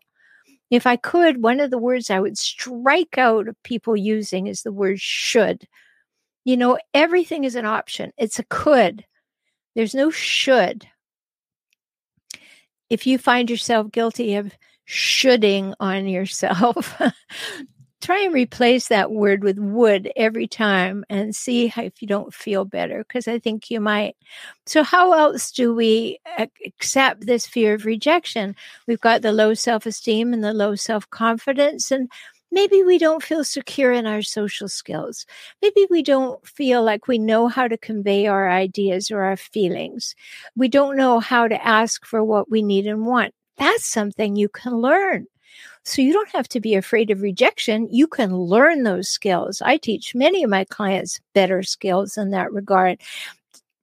If 0.71 0.87
I 0.87 0.97
could, 0.97 1.43
one 1.43 1.61
of 1.61 1.71
the 1.71 1.79
words 1.79 2.11
I 2.11 2.21
would 2.21 2.39
strike 2.39 3.19
out 3.19 3.49
of 3.49 3.63
people 3.63 3.97
using 3.97 4.47
is 4.47 4.63
the 4.63 4.73
word 4.73 5.01
should. 5.01 5.69
You 6.45 6.57
know, 6.57 6.79
everything 6.93 7.45
is 7.45 7.55
an 7.55 7.67
option, 7.67 8.13
it's 8.19 8.39
a 8.39 8.45
could. 8.45 9.05
There's 9.75 9.95
no 9.95 10.11
should. 10.11 10.87
If 12.91 13.07
you 13.07 13.19
find 13.19 13.51
yourself 13.51 13.91
guilty 13.91 14.35
of 14.37 14.53
shoulding 14.85 15.75
on 15.81 16.07
yourself. 16.07 17.01
Try 18.01 18.21
and 18.21 18.35
replace 18.35 18.89
that 18.89 19.13
word 19.13 19.43
with 19.43 19.59
would 19.59 20.13
every 20.15 20.47
time 20.47 21.07
and 21.09 21.35
see 21.35 21.73
if 21.75 22.03
you 22.03 22.09
don't 22.09 22.35
feel 22.35 22.67
better, 22.67 22.99
because 22.99 23.27
I 23.27 23.39
think 23.39 23.71
you 23.71 23.81
might. 23.81 24.15
So, 24.67 24.83
how 24.83 25.15
else 25.15 25.51
do 25.51 25.75
we 25.75 26.19
accept 26.39 27.27
this 27.27 27.47
fear 27.47 27.75
of 27.75 27.87
rejection? 27.87 28.57
We've 28.87 29.01
got 29.01 29.23
the 29.23 29.33
low 29.33 29.55
self 29.55 29.87
esteem 29.87 30.35
and 30.35 30.45
the 30.45 30.53
low 30.53 30.75
self 30.75 31.09
confidence. 31.09 31.91
And 31.91 32.11
maybe 32.55 32.83
we 32.83 32.99
don't 32.99 33.23
feel 33.23 33.43
secure 33.43 33.93
in 33.93 34.07
our 34.07 34.23
social 34.23 34.69
skills. 34.69 35.27
Maybe 35.61 35.87
we 35.91 36.03
don't 36.03 36.47
feel 36.47 36.83
like 36.83 37.09
we 37.09 37.19
know 37.19 37.49
how 37.49 37.69
to 37.69 37.79
convey 37.79 38.27
our 38.27 38.51
ideas 38.51 39.11
or 39.11 39.23
our 39.23 39.37
feelings. 39.37 40.15
We 40.57 40.69
don't 40.69 40.97
know 40.97 41.21
how 41.21 41.49
to 41.49 41.67
ask 41.67 42.05
for 42.05 42.23
what 42.23 42.51
we 42.51 42.63
need 42.63 42.87
and 42.87 43.07
want. 43.07 43.35
That's 43.59 43.87
something 43.87 44.37
you 44.37 44.49
can 44.49 44.75
learn. 44.75 45.27
So 45.85 46.03
you 46.03 46.13
don't 46.13 46.31
have 46.31 46.49
to 46.49 46.61
be 46.61 46.75
afraid 46.75 47.11
of 47.11 47.21
rejection. 47.21 47.89
You 47.91 48.07
can 48.07 48.35
learn 48.35 48.83
those 48.83 49.09
skills. 49.09 49.63
I 49.63 49.77
teach 49.77 50.15
many 50.15 50.43
of 50.43 50.51
my 50.51 50.65
clients 50.65 51.21
better 51.35 51.63
skills 51.63 52.17
in 52.17 52.31
that 52.31 52.53
regard. 52.53 53.01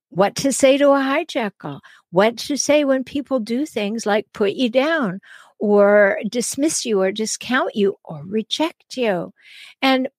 What 0.09 0.35
to 0.37 0.51
say 0.51 0.77
to 0.77 0.89
a 0.89 0.99
hijackal, 0.99 1.79
what 2.09 2.37
to 2.39 2.57
say 2.57 2.83
when 2.83 3.03
people 3.03 3.39
do 3.39 3.65
things 3.65 4.05
like 4.05 4.27
put 4.33 4.53
you 4.53 4.69
down 4.69 5.21
or 5.59 6.17
dismiss 6.27 6.85
you 6.85 6.99
or 6.99 7.11
discount 7.11 7.75
you 7.75 7.95
or 8.03 8.23
reject 8.25 8.97
you. 8.97 9.31
And 9.81 10.09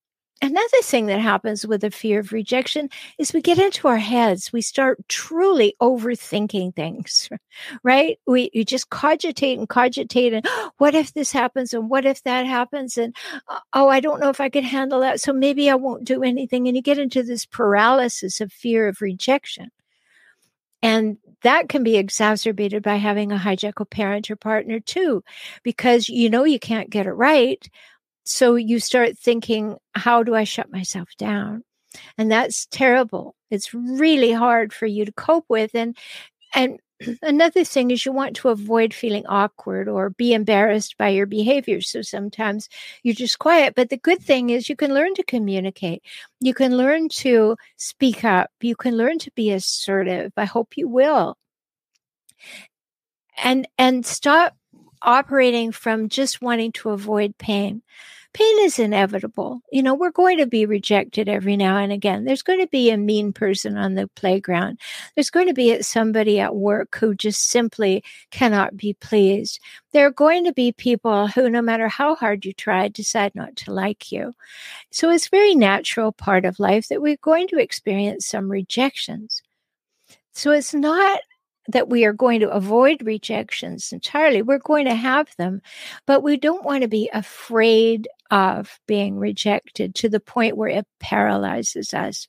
another 0.42 0.82
thing 0.82 1.06
that 1.06 1.20
happens 1.20 1.66
with 1.66 1.80
the 1.80 1.90
fear 1.90 2.20
of 2.20 2.32
rejection 2.32 2.90
is 3.18 3.32
we 3.32 3.40
get 3.40 3.58
into 3.58 3.88
our 3.88 3.96
heads. 3.98 4.52
We 4.52 4.60
start 4.60 4.98
truly 5.08 5.74
overthinking 5.80 6.74
things, 6.74 7.30
right? 7.84 8.18
We, 8.26 8.50
you 8.52 8.64
just 8.64 8.90
cogitate 8.90 9.58
and 9.58 9.68
cogitate 9.68 10.34
and 10.34 10.44
what 10.78 10.94
if 10.94 11.14
this 11.14 11.32
happens 11.32 11.72
and 11.72 11.88
what 11.88 12.04
if 12.04 12.22
that 12.24 12.44
happens? 12.46 12.98
And 12.98 13.16
uh, 13.48 13.60
oh, 13.72 13.88
I 13.88 14.00
don't 14.00 14.20
know 14.20 14.30
if 14.30 14.40
I 14.40 14.48
can 14.48 14.64
handle 14.64 15.00
that. 15.00 15.20
So 15.20 15.32
maybe 15.32 15.70
I 15.70 15.76
won't 15.76 16.04
do 16.04 16.22
anything. 16.22 16.66
And 16.66 16.76
you 16.76 16.82
get 16.82 16.98
into 16.98 17.22
this 17.22 17.46
paralysis 17.46 18.40
of 18.40 18.52
fear 18.52 18.88
of 18.88 19.00
rejection. 19.00 19.70
And 20.84 21.18
that 21.42 21.68
can 21.68 21.84
be 21.84 21.96
exacerbated 21.96 22.82
by 22.82 22.96
having 22.96 23.30
a 23.30 23.36
hijackal 23.36 23.88
parent 23.88 24.30
or 24.30 24.36
partner 24.36 24.80
too, 24.80 25.22
because 25.62 26.08
you 26.08 26.28
know 26.28 26.42
you 26.44 26.58
can't 26.58 26.90
get 26.90 27.06
it 27.06 27.12
right 27.12 27.68
so 28.24 28.54
you 28.54 28.78
start 28.78 29.18
thinking, 29.18 29.76
how 29.94 30.22
do 30.22 30.34
I 30.34 30.44
shut 30.44 30.70
myself 30.70 31.08
down? 31.18 31.64
And 32.16 32.30
that's 32.30 32.66
terrible. 32.66 33.34
It's 33.50 33.74
really 33.74 34.32
hard 34.32 34.72
for 34.72 34.86
you 34.86 35.04
to 35.04 35.12
cope 35.12 35.44
with. 35.48 35.74
And 35.74 35.96
and 36.54 36.78
another 37.22 37.64
thing 37.64 37.90
is 37.90 38.06
you 38.06 38.12
want 38.12 38.36
to 38.36 38.48
avoid 38.48 38.94
feeling 38.94 39.26
awkward 39.26 39.88
or 39.88 40.10
be 40.10 40.32
embarrassed 40.32 40.96
by 40.98 41.08
your 41.08 41.26
behavior. 41.26 41.80
So 41.80 42.02
sometimes 42.02 42.68
you're 43.02 43.14
just 43.14 43.38
quiet. 43.38 43.74
But 43.74 43.90
the 43.90 43.96
good 43.96 44.20
thing 44.20 44.50
is 44.50 44.68
you 44.68 44.76
can 44.76 44.94
learn 44.94 45.14
to 45.14 45.24
communicate. 45.24 46.02
You 46.40 46.54
can 46.54 46.76
learn 46.76 47.08
to 47.10 47.56
speak 47.76 48.24
up. 48.24 48.50
You 48.60 48.76
can 48.76 48.96
learn 48.96 49.18
to 49.20 49.30
be 49.32 49.50
assertive. 49.50 50.32
I 50.36 50.44
hope 50.44 50.76
you 50.76 50.88
will. 50.88 51.36
And 53.42 53.66
and 53.78 54.04
stop 54.04 54.54
operating 55.04 55.72
from 55.72 56.08
just 56.08 56.42
wanting 56.42 56.72
to 56.72 56.90
avoid 56.90 57.36
pain. 57.38 57.82
Pain 58.34 58.56
is 58.60 58.78
inevitable. 58.78 59.60
You 59.70 59.82
know, 59.82 59.94
we're 59.94 60.10
going 60.10 60.38
to 60.38 60.46
be 60.46 60.64
rejected 60.64 61.28
every 61.28 61.54
now 61.54 61.76
and 61.76 61.92
again. 61.92 62.24
There's 62.24 62.40
going 62.40 62.60
to 62.60 62.66
be 62.66 62.90
a 62.90 62.96
mean 62.96 63.30
person 63.30 63.76
on 63.76 63.94
the 63.94 64.08
playground. 64.16 64.78
There's 65.14 65.28
going 65.28 65.48
to 65.48 65.54
be 65.54 65.82
somebody 65.82 66.40
at 66.40 66.56
work 66.56 66.96
who 66.96 67.14
just 67.14 67.50
simply 67.50 68.02
cannot 68.30 68.74
be 68.74 68.94
pleased. 68.94 69.60
There 69.92 70.06
are 70.06 70.10
going 70.10 70.44
to 70.44 70.52
be 70.54 70.72
people 70.72 71.26
who, 71.26 71.50
no 71.50 71.60
matter 71.60 71.88
how 71.88 72.14
hard 72.14 72.46
you 72.46 72.54
try, 72.54 72.88
decide 72.88 73.34
not 73.34 73.54
to 73.56 73.72
like 73.72 74.10
you. 74.10 74.32
So 74.90 75.10
it's 75.10 75.28
very 75.28 75.54
natural 75.54 76.10
part 76.10 76.46
of 76.46 76.58
life 76.58 76.88
that 76.88 77.02
we're 77.02 77.18
going 77.20 77.48
to 77.48 77.58
experience 77.58 78.24
some 78.24 78.50
rejections. 78.50 79.42
So 80.32 80.52
it's 80.52 80.72
not 80.72 81.20
that 81.68 81.88
we 81.88 82.04
are 82.04 82.12
going 82.12 82.40
to 82.40 82.50
avoid 82.50 83.02
rejections 83.04 83.92
entirely. 83.92 84.42
We're 84.42 84.58
going 84.58 84.86
to 84.86 84.94
have 84.94 85.28
them, 85.36 85.62
but 86.06 86.22
we 86.22 86.36
don't 86.36 86.64
want 86.64 86.82
to 86.82 86.88
be 86.88 87.08
afraid 87.12 88.08
of 88.30 88.80
being 88.86 89.18
rejected 89.18 89.94
to 89.94 90.08
the 90.08 90.18
point 90.18 90.56
where 90.56 90.70
it 90.70 90.86
paralyzes 91.00 91.92
us. 91.92 92.26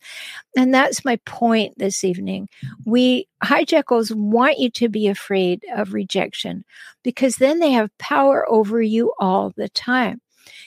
And 0.56 0.74
that's 0.74 1.06
my 1.06 1.16
point 1.26 1.74
this 1.78 2.04
evening. 2.04 2.50
We 2.86 3.28
hijackals 3.44 4.14
want 4.14 4.60
you 4.60 4.70
to 4.72 4.90
be 4.90 5.08
afraid 5.08 5.64
of 5.76 5.94
rejection 5.94 6.66
because 7.04 7.38
then 7.38 7.60
they 7.60 7.72
have 7.72 7.98
power 7.98 8.46
over 8.52 8.82
you 8.82 9.14
all 9.20 9.54
the 9.56 9.70
time. 9.70 10.22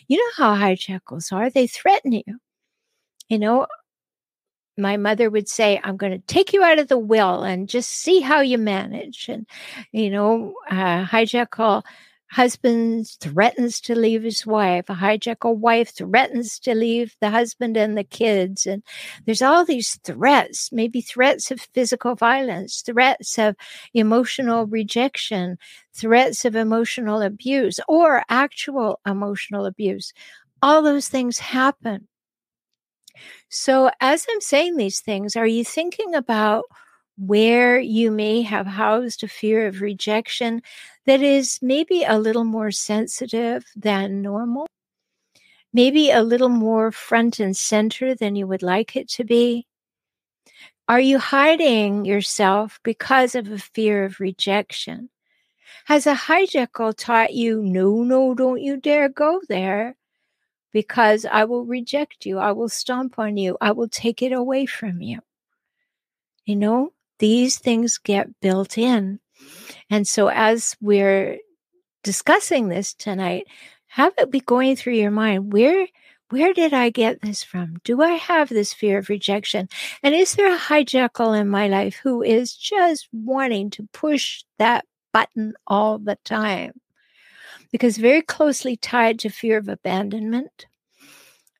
You 0.08 0.16
know 0.16 0.32
how 0.36 0.56
hijackals 0.56 1.32
are, 1.32 1.50
they 1.50 1.66
threaten 1.66 2.12
you. 2.12 2.38
You 3.28 3.38
know, 3.38 3.66
my 4.76 4.96
mother 4.96 5.30
would 5.30 5.48
say, 5.48 5.80
I'm 5.82 5.96
going 5.96 6.12
to 6.12 6.26
take 6.26 6.52
you 6.52 6.62
out 6.62 6.78
of 6.78 6.88
the 6.88 6.98
will 6.98 7.42
and 7.42 7.68
just 7.68 7.90
see 7.90 8.20
how 8.20 8.40
you 8.40 8.58
manage. 8.58 9.28
And, 9.28 9.46
you 9.92 10.10
know, 10.10 10.54
uh, 10.70 11.04
hijackal 11.04 11.82
husband 12.30 13.06
threatens 13.20 13.80
to 13.80 13.94
leave 13.94 14.22
his 14.22 14.44
wife. 14.44 14.90
A 14.90 14.94
hijackal 14.94 15.56
wife 15.56 15.94
threatens 15.94 16.58
to 16.60 16.74
leave 16.74 17.14
the 17.20 17.30
husband 17.30 17.76
and 17.76 17.96
the 17.96 18.04
kids. 18.04 18.66
And 18.66 18.82
there's 19.24 19.42
all 19.42 19.64
these 19.64 19.96
threats, 20.04 20.72
maybe 20.72 21.00
threats 21.00 21.50
of 21.50 21.60
physical 21.72 22.14
violence, 22.14 22.82
threats 22.82 23.38
of 23.38 23.56
emotional 23.94 24.66
rejection, 24.66 25.56
threats 25.94 26.44
of 26.44 26.56
emotional 26.56 27.22
abuse, 27.22 27.80
or 27.88 28.24
actual 28.28 29.00
emotional 29.06 29.64
abuse. 29.64 30.12
All 30.62 30.82
those 30.82 31.08
things 31.08 31.38
happen. 31.38 32.08
So, 33.48 33.90
as 34.00 34.26
I'm 34.30 34.40
saying 34.40 34.76
these 34.76 35.00
things, 35.00 35.36
are 35.36 35.46
you 35.46 35.64
thinking 35.64 36.14
about 36.14 36.64
where 37.18 37.78
you 37.78 38.10
may 38.10 38.42
have 38.42 38.66
housed 38.66 39.22
a 39.22 39.28
fear 39.28 39.66
of 39.66 39.80
rejection 39.80 40.62
that 41.06 41.22
is 41.22 41.58
maybe 41.62 42.04
a 42.04 42.18
little 42.18 42.44
more 42.44 42.70
sensitive 42.70 43.64
than 43.74 44.22
normal? 44.22 44.66
Maybe 45.72 46.10
a 46.10 46.22
little 46.22 46.48
more 46.48 46.90
front 46.92 47.40
and 47.40 47.56
center 47.56 48.14
than 48.14 48.36
you 48.36 48.46
would 48.46 48.62
like 48.62 48.96
it 48.96 49.08
to 49.10 49.24
be? 49.24 49.66
Are 50.88 51.00
you 51.00 51.18
hiding 51.18 52.04
yourself 52.04 52.78
because 52.84 53.34
of 53.34 53.50
a 53.50 53.58
fear 53.58 54.04
of 54.04 54.20
rejection? 54.20 55.10
Has 55.86 56.06
a 56.06 56.14
hijackal 56.14 56.94
taught 56.96 57.34
you, 57.34 57.62
no, 57.62 58.02
no, 58.02 58.34
don't 58.34 58.62
you 58.62 58.76
dare 58.76 59.08
go 59.08 59.40
there? 59.48 59.96
Because 60.72 61.24
I 61.24 61.44
will 61.44 61.64
reject 61.64 62.26
you. 62.26 62.38
I 62.38 62.52
will 62.52 62.68
stomp 62.68 63.18
on 63.18 63.36
you. 63.36 63.56
I 63.60 63.72
will 63.72 63.88
take 63.88 64.22
it 64.22 64.32
away 64.32 64.66
from 64.66 65.00
you. 65.00 65.20
You 66.44 66.56
know, 66.56 66.92
these 67.18 67.58
things 67.58 67.98
get 67.98 68.40
built 68.40 68.78
in. 68.78 69.20
And 69.90 70.06
so 70.06 70.28
as 70.28 70.76
we're 70.80 71.38
discussing 72.02 72.68
this 72.68 72.94
tonight, 72.94 73.46
have 73.88 74.12
it 74.18 74.30
be 74.30 74.40
going 74.40 74.76
through 74.76 74.94
your 74.94 75.10
mind 75.10 75.52
where 75.52 75.86
where 76.30 76.52
did 76.52 76.72
I 76.74 76.90
get 76.90 77.22
this 77.22 77.44
from? 77.44 77.76
Do 77.84 78.02
I 78.02 78.12
have 78.12 78.48
this 78.48 78.72
fear 78.72 78.98
of 78.98 79.08
rejection? 79.08 79.68
And 80.02 80.12
is 80.12 80.34
there 80.34 80.52
a 80.52 80.58
hijackal 80.58 81.38
in 81.38 81.48
my 81.48 81.68
life 81.68 82.00
who 82.02 82.22
is 82.22 82.56
just 82.56 83.08
wanting 83.12 83.70
to 83.70 83.88
push 83.92 84.42
that 84.58 84.84
button 85.12 85.54
all 85.68 85.98
the 85.98 86.18
time? 86.24 86.72
Because 87.72 87.96
very 87.96 88.22
closely 88.22 88.76
tied 88.76 89.18
to 89.20 89.28
fear 89.28 89.58
of 89.58 89.68
abandonment, 89.68 90.66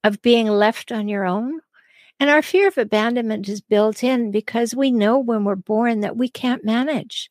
of 0.04 0.22
being 0.22 0.48
left 0.48 0.92
on 0.92 1.08
your 1.08 1.24
own. 1.24 1.60
And 2.18 2.30
our 2.30 2.42
fear 2.42 2.68
of 2.68 2.78
abandonment 2.78 3.48
is 3.48 3.60
built 3.60 4.02
in 4.02 4.30
because 4.30 4.74
we 4.74 4.90
know 4.90 5.18
when 5.18 5.44
we're 5.44 5.56
born 5.56 6.00
that 6.00 6.16
we 6.16 6.28
can't 6.28 6.64
manage. 6.64 7.28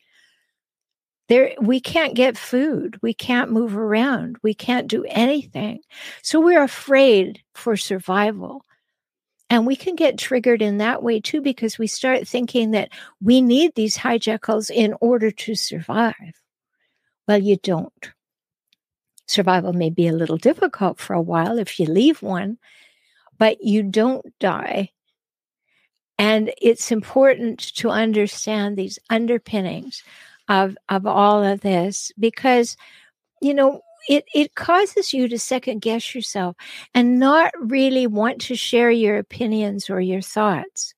There, 1.27 1.53
we 1.59 1.79
can't 1.79 2.13
get 2.13 2.37
food. 2.37 2.99
We 3.01 3.13
can't 3.13 3.51
move 3.51 3.75
around. 3.75 4.37
We 4.43 4.53
can't 4.53 4.87
do 4.87 5.05
anything. 5.07 5.79
So 6.21 6.39
we're 6.39 6.61
afraid 6.61 7.41
for 7.55 7.75
survival. 7.75 8.63
And 9.49 9.65
we 9.65 9.75
can 9.75 9.95
get 9.95 10.17
triggered 10.17 10.61
in 10.61 10.77
that 10.77 11.01
way 11.01 11.19
too 11.19 11.41
because 11.41 11.77
we 11.79 11.87
start 11.87 12.27
thinking 12.27 12.71
that 12.71 12.89
we 13.21 13.41
need 13.41 13.73
these 13.73 13.97
hijackals 13.97 14.69
in 14.69 14.95
order 15.01 15.31
to 15.31 15.55
survive. 15.55 16.41
Well, 17.27 17.41
you 17.41 17.57
don't. 17.57 18.11
Survival 19.27 19.73
may 19.73 19.89
be 19.89 20.07
a 20.07 20.13
little 20.13 20.37
difficult 20.37 20.99
for 20.99 21.13
a 21.13 21.21
while 21.21 21.57
if 21.57 21.79
you 21.79 21.85
leave 21.85 22.21
one, 22.21 22.57
but 23.37 23.63
you 23.63 23.83
don't 23.83 24.37
die. 24.39 24.91
And 26.17 26.53
it's 26.61 26.91
important 26.91 27.59
to 27.75 27.89
understand 27.89 28.77
these 28.77 28.99
underpinnings 29.09 30.03
of, 30.47 30.77
of 30.87 31.05
all 31.05 31.43
of 31.43 31.61
this 31.61 32.11
because, 32.17 32.77
you 33.41 33.53
know, 33.53 33.81
it, 34.07 34.25
it 34.33 34.55
causes 34.55 35.13
you 35.13 35.27
to 35.27 35.39
second 35.39 35.81
guess 35.81 36.13
yourself 36.13 36.55
and 36.93 37.19
not 37.19 37.51
really 37.59 38.07
want 38.07 38.39
to 38.41 38.55
share 38.55 38.91
your 38.91 39.17
opinions 39.17 39.89
or 39.89 39.99
your 39.99 40.21
thoughts. 40.21 40.93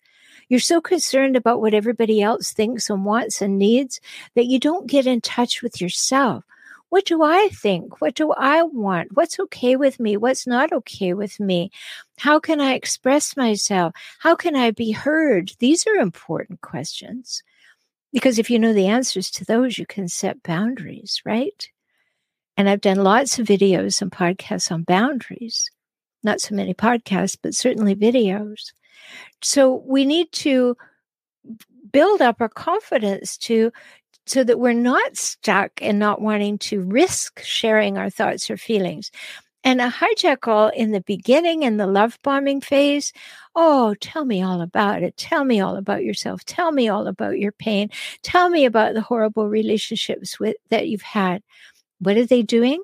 You're 0.50 0.60
so 0.60 0.82
concerned 0.82 1.36
about 1.36 1.62
what 1.62 1.74
everybody 1.74 2.22
else 2.22 2.52
thinks 2.52 2.90
and 2.90 3.06
wants 3.06 3.42
and 3.42 3.58
needs 3.58 4.00
that 4.36 4.46
you 4.46 4.60
don't 4.60 4.88
get 4.88 5.08
in 5.08 5.22
touch 5.22 5.62
with 5.62 5.82
yourself. 5.82 6.44
What 6.90 7.06
do 7.06 7.22
I 7.22 7.50
think? 7.50 8.00
What 8.00 8.16
do 8.16 8.32
I 8.32 8.64
want? 8.64 9.16
What's 9.16 9.40
okay 9.40 9.76
with 9.76 10.00
me? 10.00 10.16
What's 10.16 10.48
not 10.48 10.72
okay 10.72 11.14
with 11.14 11.40
me? 11.40 11.72
How 12.18 12.40
can 12.40 12.62
I 12.62 12.74
express 12.74 13.36
myself? 13.36 13.94
How 14.20 14.36
can 14.36 14.56
I 14.56 14.72
be 14.72 14.92
heard? 14.92 15.52
These 15.60 15.86
are 15.86 15.96
important 15.96 16.62
questions. 16.62 17.44
Because 18.14 18.40
if 18.40 18.50
you 18.50 18.58
know 18.58 18.74
the 18.74 18.88
answers 18.88 19.30
to 19.32 19.46
those, 19.46 19.78
you 19.78 19.86
can 19.86 20.08
set 20.08 20.42
boundaries, 20.44 21.22
right? 21.26 21.70
And 22.56 22.70
I've 22.70 22.82
done 22.82 23.04
lots 23.04 23.38
of 23.38 23.46
videos 23.46 24.02
and 24.02 24.12
podcasts 24.12 24.72
on 24.72 24.84
boundaries. 24.84 25.70
Not 26.24 26.42
so 26.42 26.56
many 26.56 26.74
podcasts, 26.74 27.38
but 27.40 27.54
certainly 27.54 27.96
videos. 27.96 28.72
So 29.42 29.84
we 29.86 30.06
need 30.06 30.32
to 30.34 30.76
build 31.92 32.22
up 32.22 32.42
our 32.42 32.50
confidence 32.50 33.38
to 33.38 33.72
so 34.28 34.44
that 34.44 34.60
we're 34.60 34.74
not 34.74 35.18
stuck 35.18 35.72
and 35.82 35.98
not 35.98 36.22
wanting 36.22 36.58
to 36.60 36.82
risk 36.82 37.42
sharing 37.44 37.98
our 37.98 38.10
thoughts 38.10 38.50
or 38.50 38.58
feelings. 38.58 39.10
And 39.64 39.82
a 39.82 39.90
hijackal 39.90 40.72
in 40.76 40.92
the 40.92 41.02
beginning 41.02 41.64
in 41.64 41.78
the 41.78 41.88
love 41.88 42.20
bombing 42.24 42.62
phase, 42.62 43.12
oh, 43.56 43.96
tell 44.00 44.24
me 44.24 44.42
all 44.42 44.62
about 44.62 45.02
it. 45.04 45.18
Tell 45.18 45.44
me 45.44 45.60
all 45.60 45.76
about 45.76 46.04
yourself. 46.04 46.46
Tell 46.46 46.72
me 46.72 46.88
all 46.88 47.08
about 47.08 47.40
your 47.40 47.52
pain. 47.52 47.90
Tell 48.22 48.50
me 48.50 48.66
about 48.66 48.94
the 48.94 49.02
horrible 49.02 49.50
relationships 49.50 50.40
with, 50.40 50.56
that 50.70 50.88
you've 50.88 51.02
had. 51.02 51.42
What 52.00 52.18
are 52.18 52.26
they 52.26 52.44
doing? 52.44 52.82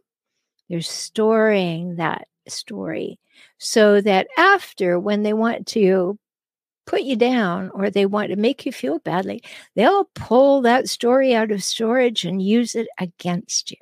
They're 0.70 0.82
storing 0.82 1.98
that 1.98 2.28
story 2.48 3.20
so 3.60 4.02
that 4.02 4.28
after, 4.38 5.00
when 5.00 5.24
they 5.24 5.34
want 5.34 5.68
to 5.68 6.18
put 6.86 7.02
you 7.02 7.16
down 7.16 7.70
or 7.74 7.90
they 7.90 8.06
want 8.06 8.30
to 8.30 8.36
make 8.36 8.66
you 8.66 8.72
feel 8.72 9.00
badly, 9.00 9.42
they'll 9.76 10.06
pull 10.16 10.62
that 10.62 10.90
story 10.90 11.34
out 11.34 11.52
of 11.52 11.64
storage 11.64 12.26
and 12.26 12.42
use 12.42 12.76
it 12.76 12.88
against 13.00 13.72
you. 13.72 13.78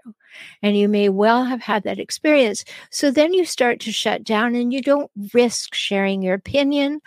And 0.61 0.77
you 0.77 0.87
may 0.87 1.09
well 1.09 1.43
have 1.43 1.61
had 1.61 1.83
that 1.83 1.99
experience. 1.99 2.63
So 2.89 3.11
then 3.11 3.33
you 3.33 3.45
start 3.45 3.79
to 3.81 3.91
shut 3.91 4.23
down 4.23 4.55
and 4.55 4.71
you 4.71 4.81
don't 4.81 5.11
risk 5.33 5.73
sharing 5.73 6.21
your 6.21 6.35
opinion 6.35 7.01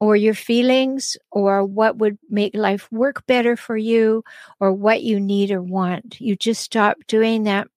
or 0.00 0.16
your 0.16 0.34
feelings 0.34 1.16
or 1.30 1.64
what 1.64 1.98
would 1.98 2.18
make 2.30 2.54
life 2.54 2.90
work 2.90 3.26
better 3.26 3.56
for 3.56 3.76
you 3.76 4.24
or 4.58 4.72
what 4.72 5.02
you 5.02 5.20
need 5.20 5.50
or 5.50 5.62
want. 5.62 6.20
You 6.20 6.36
just 6.36 6.62
stop 6.62 6.96
doing 7.06 7.42
that. 7.44 7.68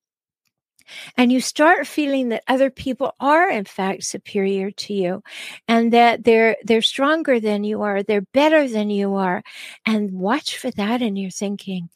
And 1.18 1.32
you 1.32 1.42
start 1.42 1.88
feeling 1.88 2.30
that 2.30 2.44
other 2.48 2.70
people 2.70 3.16
are 3.20 3.50
in 3.50 3.66
fact 3.66 4.04
superior 4.04 4.72
to 4.72 4.94
you 4.94 5.24
and 5.68 5.94
that 5.94 6.24
they're 6.24 6.58
they're 6.64 6.82
stronger 6.82 7.40
than 7.40 7.64
you 7.64 7.82
are, 7.82 8.04
they're 8.04 8.22
better 8.22 8.68
than 8.68 8.90
you 8.90 9.16
are. 9.16 9.44
And 9.86 10.12
watch 10.12 10.58
for 10.58 10.72
that 10.72 11.02
in 11.02 11.16
your 11.16 11.32
thinking. 11.32 11.90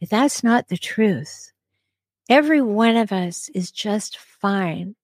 If 0.00 0.08
that's 0.08 0.42
not 0.42 0.68
the 0.68 0.76
truth, 0.76 1.52
every 2.28 2.62
one 2.62 2.96
of 2.96 3.12
us 3.12 3.48
is 3.54 3.70
just 3.70 4.18
fine. 4.18 4.96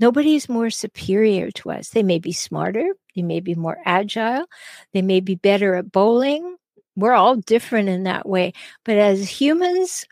Nobody's 0.00 0.48
more 0.48 0.70
superior 0.70 1.50
to 1.52 1.70
us. 1.70 1.90
They 1.90 2.02
may 2.02 2.18
be 2.18 2.32
smarter, 2.32 2.94
they 3.14 3.22
may 3.22 3.40
be 3.40 3.54
more 3.54 3.78
agile, 3.84 4.46
they 4.92 5.02
may 5.02 5.20
be 5.20 5.34
better 5.34 5.76
at 5.76 5.92
bowling. 5.92 6.56
We're 6.96 7.12
all 7.12 7.36
different 7.36 7.88
in 7.88 8.04
that 8.04 8.28
way. 8.28 8.52
But 8.84 8.96
as 8.98 9.28
humans, 9.28 10.06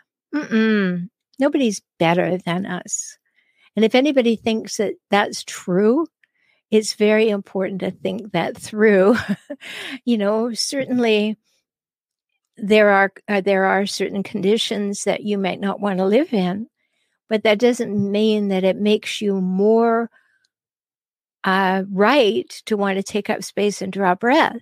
nobody's 1.39 1.81
better 1.99 2.37
than 2.37 2.65
us. 2.65 3.17
And 3.75 3.83
if 3.83 3.95
anybody 3.95 4.35
thinks 4.35 4.77
that 4.77 4.93
that's 5.09 5.43
true, 5.43 6.07
it's 6.71 6.93
very 6.93 7.29
important 7.29 7.81
to 7.81 7.91
think 7.91 8.31
that 8.31 8.57
through. 8.57 9.15
you 10.05 10.17
know, 10.17 10.53
certainly 10.53 11.37
there 12.57 12.89
are 12.89 13.11
uh, 13.27 13.41
there 13.41 13.65
are 13.65 13.85
certain 13.85 14.23
conditions 14.23 15.05
that 15.05 15.23
you 15.23 15.37
might 15.37 15.59
not 15.59 15.79
want 15.79 15.97
to 15.99 16.05
live 16.05 16.33
in 16.33 16.67
but 17.33 17.41
that 17.41 17.57
doesn't 17.57 18.11
mean 18.11 18.49
that 18.49 18.63
it 18.63 18.75
makes 18.75 19.19
you 19.19 19.41
more 19.41 20.11
uh, 21.43 21.81
right 21.91 22.47
to 22.65 22.77
want 22.77 22.97
to 22.97 23.01
take 23.01 23.27
up 23.27 23.43
space 23.43 23.81
and 23.81 23.91
draw 23.91 24.13
breath 24.13 24.61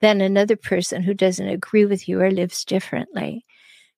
than 0.00 0.22
another 0.22 0.56
person 0.56 1.02
who 1.02 1.12
doesn't 1.12 1.46
agree 1.46 1.84
with 1.84 2.08
you 2.08 2.20
or 2.22 2.30
lives 2.30 2.64
differently. 2.64 3.44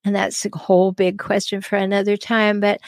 And 0.07 0.15
that's 0.15 0.45
a 0.45 0.57
whole 0.57 0.93
big 0.93 1.19
question 1.19 1.59
for 1.59 1.75
another 1.75 2.15
time. 2.15 2.61
But 2.61 2.79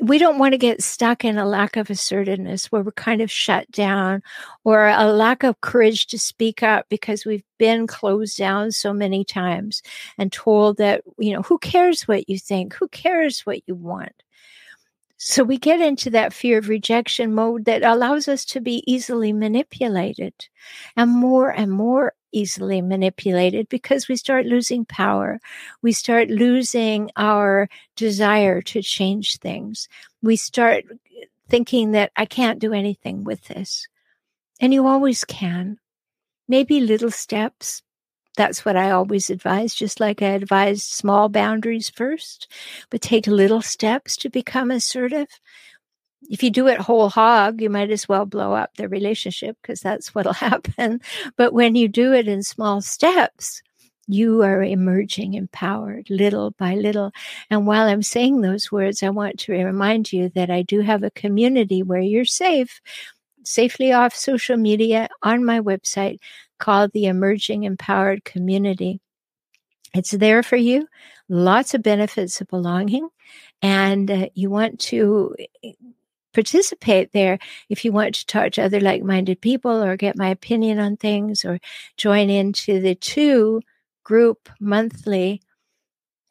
we 0.00 0.18
don't 0.18 0.38
want 0.38 0.52
to 0.52 0.58
get 0.58 0.84
stuck 0.84 1.24
in 1.24 1.36
a 1.36 1.44
lack 1.44 1.76
of 1.76 1.90
assertiveness 1.90 2.70
where 2.70 2.84
we're 2.84 2.92
kind 2.92 3.20
of 3.20 3.28
shut 3.28 3.68
down 3.72 4.22
or 4.62 4.86
a 4.86 5.12
lack 5.12 5.42
of 5.42 5.60
courage 5.62 6.06
to 6.06 6.18
speak 6.18 6.62
up 6.62 6.86
because 6.88 7.26
we've 7.26 7.42
been 7.58 7.88
closed 7.88 8.38
down 8.38 8.70
so 8.70 8.92
many 8.92 9.24
times 9.24 9.82
and 10.16 10.32
told 10.32 10.76
that, 10.76 11.02
you 11.18 11.32
know, 11.32 11.42
who 11.42 11.58
cares 11.58 12.06
what 12.06 12.28
you 12.28 12.38
think? 12.38 12.72
Who 12.74 12.86
cares 12.86 13.40
what 13.40 13.66
you 13.66 13.74
want? 13.74 14.22
So 15.16 15.42
we 15.42 15.58
get 15.58 15.80
into 15.80 16.08
that 16.10 16.32
fear 16.32 16.58
of 16.58 16.68
rejection 16.68 17.34
mode 17.34 17.64
that 17.64 17.82
allows 17.82 18.28
us 18.28 18.44
to 18.44 18.60
be 18.60 18.84
easily 18.86 19.32
manipulated 19.32 20.34
and 20.96 21.10
more 21.10 21.50
and 21.50 21.72
more 21.72 22.14
easily 22.32 22.80
manipulated 22.82 23.68
because 23.68 24.08
we 24.08 24.16
start 24.16 24.46
losing 24.46 24.84
power. 24.84 25.40
We 25.82 25.92
start 25.92 26.28
losing 26.28 27.10
our 27.16 27.68
desire 27.96 28.62
to 28.62 28.82
change 28.82 29.38
things. 29.38 29.88
We 30.22 30.36
start 30.36 30.84
thinking 31.48 31.92
that 31.92 32.12
I 32.16 32.24
can't 32.26 32.58
do 32.58 32.72
anything 32.72 33.24
with 33.24 33.44
this. 33.44 33.88
And 34.60 34.72
you 34.74 34.86
always 34.86 35.24
can. 35.24 35.78
Maybe 36.48 36.80
little 36.80 37.10
steps, 37.10 37.82
that's 38.36 38.64
what 38.64 38.76
I 38.76 38.90
always 38.90 39.30
advise, 39.30 39.74
just 39.74 40.00
like 40.00 40.22
I 40.22 40.28
advise 40.28 40.82
small 40.84 41.28
boundaries 41.28 41.90
first, 41.90 42.48
but 42.90 43.00
take 43.00 43.26
little 43.26 43.62
steps 43.62 44.16
to 44.18 44.30
become 44.30 44.70
assertive. 44.70 45.28
If 46.30 46.44
you 46.44 46.50
do 46.50 46.68
it 46.68 46.78
whole 46.78 47.10
hog, 47.10 47.60
you 47.60 47.68
might 47.68 47.90
as 47.90 48.08
well 48.08 48.24
blow 48.24 48.54
up 48.54 48.76
the 48.76 48.88
relationship 48.88 49.56
because 49.60 49.80
that's 49.80 50.14
what'll 50.14 50.32
happen. 50.48 51.00
But 51.36 51.52
when 51.52 51.74
you 51.74 51.88
do 51.88 52.14
it 52.14 52.28
in 52.28 52.42
small 52.44 52.80
steps, 52.80 53.62
you 54.06 54.42
are 54.42 54.62
emerging 54.62 55.34
empowered 55.34 56.08
little 56.08 56.52
by 56.52 56.74
little. 56.74 57.12
And 57.50 57.66
while 57.66 57.88
I'm 57.88 58.02
saying 58.02 58.40
those 58.40 58.70
words, 58.70 59.02
I 59.02 59.10
want 59.10 59.40
to 59.40 59.52
remind 59.52 60.12
you 60.12 60.30
that 60.30 60.50
I 60.50 60.62
do 60.62 60.80
have 60.80 61.02
a 61.02 61.10
community 61.10 61.82
where 61.82 62.00
you're 62.00 62.24
safe, 62.24 62.80
safely 63.44 63.92
off 63.92 64.14
social 64.14 64.56
media 64.56 65.08
on 65.22 65.44
my 65.44 65.60
website 65.60 66.18
called 66.58 66.92
the 66.92 67.06
Emerging 67.06 67.64
Empowered 67.64 68.24
Community. 68.24 69.00
It's 69.94 70.12
there 70.12 70.44
for 70.44 70.56
you, 70.56 70.86
lots 71.28 71.74
of 71.74 71.82
benefits 71.82 72.40
of 72.40 72.46
belonging, 72.46 73.08
and 73.62 74.10
uh, 74.10 74.28
you 74.34 74.50
want 74.50 74.78
to 74.80 75.34
participate 76.32 77.12
there 77.12 77.38
if 77.68 77.84
you 77.84 77.92
want 77.92 78.14
to 78.14 78.26
talk 78.26 78.52
to 78.52 78.62
other 78.62 78.80
like 78.80 79.02
minded 79.02 79.40
people 79.40 79.82
or 79.82 79.96
get 79.96 80.16
my 80.16 80.28
opinion 80.28 80.78
on 80.78 80.96
things 80.96 81.44
or 81.44 81.58
join 81.96 82.30
into 82.30 82.80
the 82.80 82.94
two 82.94 83.60
group 84.04 84.48
monthly 84.60 85.40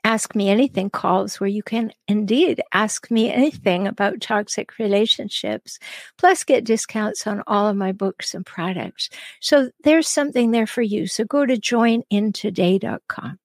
Ask 0.03 0.33
Me 0.33 0.49
Anything 0.49 0.89
calls 0.89 1.39
where 1.39 1.49
you 1.49 1.62
can 1.62 1.91
indeed 2.07 2.62
ask 2.73 3.12
me 3.12 3.31
anything 3.31 3.85
about 3.85 4.21
toxic 4.21 4.79
relationships, 4.79 5.77
plus 6.17 6.43
get 6.43 6.63
discounts 6.63 7.27
on 7.27 7.43
all 7.47 7.67
of 7.67 7.75
my 7.75 7.91
books 7.91 8.33
and 8.33 8.45
products. 8.45 9.09
So 9.41 9.71
there's 9.83 10.07
something 10.07 10.51
there 10.51 10.67
for 10.67 10.81
you. 10.81 11.07
So 11.07 11.25
go 11.25 11.45
to 11.45 11.57
joinintoday.com. 11.57 13.39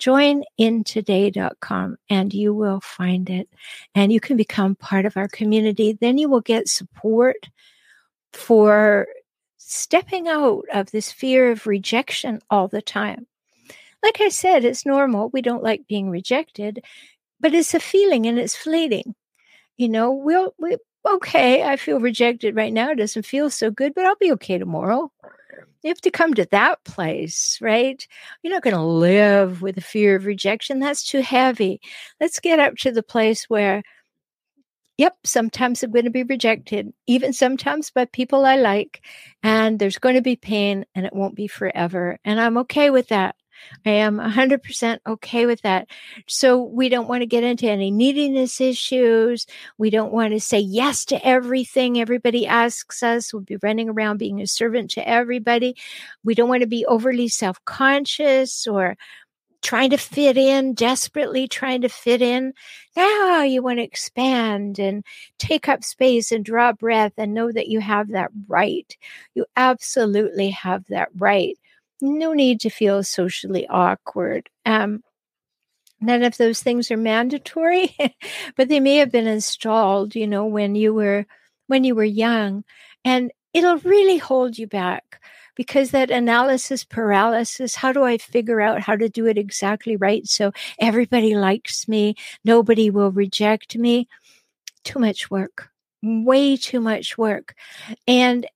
Joinintoday.com 0.00 1.96
and 2.10 2.34
you 2.34 2.52
will 2.54 2.80
find 2.80 3.30
it 3.30 3.48
and 3.94 4.12
you 4.12 4.20
can 4.20 4.36
become 4.36 4.74
part 4.74 5.06
of 5.06 5.16
our 5.16 5.28
community. 5.28 5.96
Then 6.00 6.18
you 6.18 6.28
will 6.28 6.40
get 6.40 6.68
support 6.68 7.48
for 8.32 9.06
stepping 9.56 10.28
out 10.28 10.64
of 10.72 10.90
this 10.90 11.10
fear 11.10 11.50
of 11.50 11.66
rejection 11.66 12.40
all 12.50 12.68
the 12.68 12.82
time 12.82 13.26
like 14.06 14.20
I 14.20 14.28
said, 14.28 14.64
it's 14.64 14.86
normal. 14.86 15.30
We 15.30 15.42
don't 15.42 15.64
like 15.64 15.88
being 15.88 16.10
rejected, 16.10 16.84
but 17.40 17.54
it's 17.54 17.74
a 17.74 17.80
feeling 17.80 18.26
and 18.26 18.38
it's 18.38 18.56
fleeting. 18.56 19.16
You 19.76 19.88
know, 19.88 20.12
we'll, 20.12 20.54
we, 20.58 20.76
okay, 21.04 21.64
I 21.64 21.76
feel 21.76 21.98
rejected 21.98 22.54
right 22.54 22.72
now. 22.72 22.92
It 22.92 22.96
doesn't 22.98 23.26
feel 23.26 23.50
so 23.50 23.70
good, 23.70 23.94
but 23.94 24.04
I'll 24.06 24.16
be 24.16 24.32
okay 24.32 24.58
tomorrow. 24.58 25.10
You 25.86 25.90
have 25.90 26.00
to 26.00 26.10
come 26.10 26.34
to 26.34 26.48
that 26.50 26.82
place, 26.82 27.58
right? 27.60 28.04
You're 28.42 28.52
not 28.52 28.64
going 28.64 28.74
to 28.74 28.82
live 28.82 29.62
with 29.62 29.76
the 29.76 29.80
fear 29.80 30.16
of 30.16 30.26
rejection. 30.26 30.80
That's 30.80 31.04
too 31.04 31.20
heavy. 31.20 31.80
Let's 32.20 32.40
get 32.40 32.58
up 32.58 32.74
to 32.78 32.90
the 32.90 33.04
place 33.04 33.44
where 33.44 33.84
yep, 34.98 35.14
sometimes 35.22 35.84
I'm 35.84 35.92
going 35.92 36.06
to 36.06 36.10
be 36.10 36.24
rejected, 36.24 36.92
even 37.06 37.32
sometimes 37.32 37.92
by 37.92 38.06
people 38.06 38.44
I 38.44 38.56
like, 38.56 39.00
and 39.44 39.78
there's 39.78 39.98
going 39.98 40.16
to 40.16 40.22
be 40.22 40.34
pain 40.34 40.86
and 40.96 41.06
it 41.06 41.14
won't 41.14 41.36
be 41.36 41.46
forever. 41.46 42.18
And 42.24 42.40
I'm 42.40 42.58
okay 42.58 42.90
with 42.90 43.06
that. 43.10 43.36
I 43.84 43.90
am 43.90 44.18
100% 44.18 44.98
okay 45.06 45.46
with 45.46 45.62
that. 45.62 45.88
So 46.26 46.62
we 46.62 46.88
don't 46.88 47.08
want 47.08 47.22
to 47.22 47.26
get 47.26 47.44
into 47.44 47.68
any 47.68 47.90
neediness 47.90 48.60
issues. 48.60 49.46
We 49.78 49.90
don't 49.90 50.12
want 50.12 50.32
to 50.32 50.40
say 50.40 50.58
yes 50.58 51.04
to 51.06 51.26
everything 51.26 52.00
everybody 52.00 52.46
asks 52.46 53.02
us. 53.02 53.32
We'll 53.32 53.42
be 53.42 53.58
running 53.62 53.88
around 53.88 54.18
being 54.18 54.40
a 54.40 54.46
servant 54.46 54.90
to 54.92 55.08
everybody. 55.08 55.76
We 56.24 56.34
don't 56.34 56.48
want 56.48 56.62
to 56.62 56.68
be 56.68 56.86
overly 56.86 57.28
self 57.28 57.64
conscious 57.64 58.66
or 58.66 58.96
trying 59.62 59.90
to 59.90 59.96
fit 59.96 60.36
in, 60.36 60.74
desperately 60.74 61.48
trying 61.48 61.80
to 61.82 61.88
fit 61.88 62.22
in. 62.22 62.52
Now 62.96 63.42
you 63.42 63.62
want 63.62 63.78
to 63.78 63.84
expand 63.84 64.78
and 64.78 65.04
take 65.38 65.68
up 65.68 65.82
space 65.82 66.30
and 66.30 66.44
draw 66.44 66.72
breath 66.72 67.12
and 67.18 67.34
know 67.34 67.50
that 67.50 67.68
you 67.68 67.80
have 67.80 68.08
that 68.10 68.30
right. 68.46 68.96
You 69.34 69.44
absolutely 69.56 70.50
have 70.50 70.84
that 70.86 71.08
right. 71.16 71.58
No 72.00 72.32
need 72.32 72.60
to 72.60 72.70
feel 72.70 73.02
socially 73.02 73.66
awkward. 73.68 74.48
Um, 74.64 75.02
none 76.00 76.22
of 76.22 76.36
those 76.36 76.62
things 76.62 76.90
are 76.90 76.96
mandatory, 76.96 77.96
but 78.56 78.68
they 78.68 78.80
may 78.80 78.96
have 78.96 79.10
been 79.10 79.26
installed, 79.26 80.14
you 80.14 80.26
know, 80.26 80.44
when 80.46 80.74
you 80.74 80.92
were 80.94 81.26
when 81.68 81.84
you 81.84 81.94
were 81.94 82.04
young, 82.04 82.64
and 83.04 83.32
it'll 83.52 83.78
really 83.78 84.18
hold 84.18 84.58
you 84.58 84.66
back 84.66 85.20
because 85.56 85.90
that 85.90 86.10
analysis 86.10 86.84
paralysis, 86.84 87.74
how 87.74 87.92
do 87.92 88.04
I 88.04 88.18
figure 88.18 88.60
out 88.60 88.80
how 88.82 88.94
to 88.94 89.08
do 89.08 89.26
it 89.26 89.38
exactly 89.38 89.96
right 89.96 90.26
so 90.26 90.52
everybody 90.78 91.34
likes 91.34 91.88
me, 91.88 92.14
nobody 92.44 92.90
will 92.90 93.10
reject 93.10 93.76
me? 93.76 94.06
Too 94.84 94.98
much 95.00 95.30
work, 95.30 95.70
way 96.02 96.56
too 96.56 96.80
much 96.80 97.18
work. 97.18 97.54
And 98.06 98.46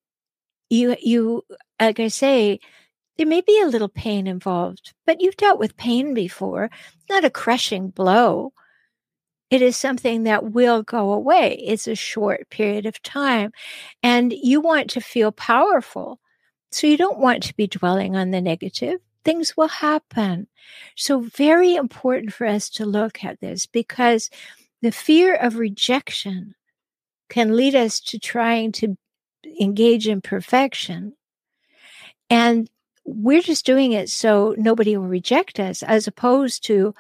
you, 0.68 0.96
you, 1.00 1.44
like 1.80 1.98
I 1.98 2.08
say, 2.08 2.60
there 3.20 3.26
may 3.26 3.42
be 3.42 3.60
a 3.60 3.66
little 3.66 3.90
pain 3.90 4.26
involved, 4.26 4.94
but 5.04 5.20
you've 5.20 5.36
dealt 5.36 5.58
with 5.58 5.76
pain 5.76 6.14
before, 6.14 6.70
not 7.10 7.22
a 7.22 7.28
crushing 7.28 7.90
blow. 7.90 8.54
It 9.50 9.60
is 9.60 9.76
something 9.76 10.22
that 10.22 10.52
will 10.52 10.82
go 10.82 11.12
away. 11.12 11.62
It's 11.62 11.86
a 11.86 11.94
short 11.94 12.48
period 12.48 12.86
of 12.86 13.02
time. 13.02 13.52
And 14.02 14.32
you 14.32 14.62
want 14.62 14.88
to 14.92 15.02
feel 15.02 15.32
powerful. 15.32 16.18
So 16.72 16.86
you 16.86 16.96
don't 16.96 17.18
want 17.18 17.42
to 17.42 17.54
be 17.54 17.66
dwelling 17.66 18.16
on 18.16 18.30
the 18.30 18.40
negative. 18.40 19.00
Things 19.22 19.54
will 19.54 19.68
happen. 19.68 20.46
So 20.96 21.20
very 21.20 21.74
important 21.74 22.32
for 22.32 22.46
us 22.46 22.70
to 22.70 22.86
look 22.86 23.22
at 23.22 23.38
this 23.40 23.66
because 23.66 24.30
the 24.80 24.92
fear 24.92 25.34
of 25.34 25.58
rejection 25.58 26.54
can 27.28 27.54
lead 27.54 27.74
us 27.74 28.00
to 28.00 28.18
trying 28.18 28.72
to 28.72 28.96
engage 29.60 30.08
in 30.08 30.22
perfection. 30.22 31.12
And 32.30 32.70
we're 33.14 33.42
just 33.42 33.66
doing 33.66 33.92
it 33.92 34.08
so 34.08 34.54
nobody 34.58 34.96
will 34.96 35.06
reject 35.06 35.60
us 35.60 35.82
as 35.82 36.06
opposed 36.06 36.64
to 36.64 36.94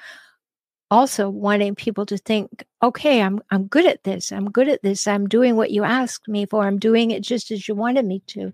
also 0.90 1.30
wanting 1.30 1.74
people 1.74 2.04
to 2.04 2.18
think 2.18 2.64
okay 2.82 3.22
i'm 3.22 3.40
i'm 3.50 3.66
good 3.66 3.86
at 3.86 4.02
this 4.02 4.32
i'm 4.32 4.50
good 4.50 4.68
at 4.68 4.82
this 4.82 5.06
i'm 5.06 5.28
doing 5.28 5.56
what 5.56 5.70
you 5.70 5.84
asked 5.84 6.26
me 6.26 6.44
for 6.46 6.66
i'm 6.66 6.78
doing 6.78 7.10
it 7.10 7.22
just 7.22 7.50
as 7.50 7.68
you 7.68 7.74
wanted 7.74 8.04
me 8.04 8.22
to 8.26 8.52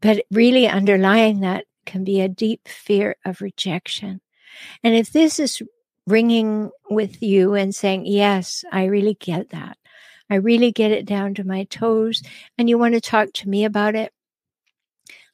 but 0.00 0.24
really 0.30 0.66
underlying 0.66 1.40
that 1.40 1.64
can 1.88 2.04
be 2.04 2.20
a 2.20 2.28
deep 2.28 2.68
fear 2.68 3.16
of 3.24 3.40
rejection. 3.40 4.20
And 4.84 4.94
if 4.94 5.10
this 5.10 5.40
is 5.40 5.62
ringing 6.06 6.70
with 6.90 7.22
you 7.22 7.54
and 7.54 7.74
saying, 7.74 8.06
Yes, 8.06 8.64
I 8.70 8.84
really 8.84 9.14
get 9.14 9.50
that. 9.50 9.78
I 10.30 10.36
really 10.36 10.70
get 10.70 10.92
it 10.92 11.06
down 11.06 11.34
to 11.34 11.44
my 11.44 11.64
toes, 11.64 12.22
and 12.58 12.68
you 12.68 12.76
want 12.76 12.94
to 12.94 13.00
talk 13.00 13.32
to 13.32 13.48
me 13.48 13.64
about 13.64 13.94
it, 13.94 14.12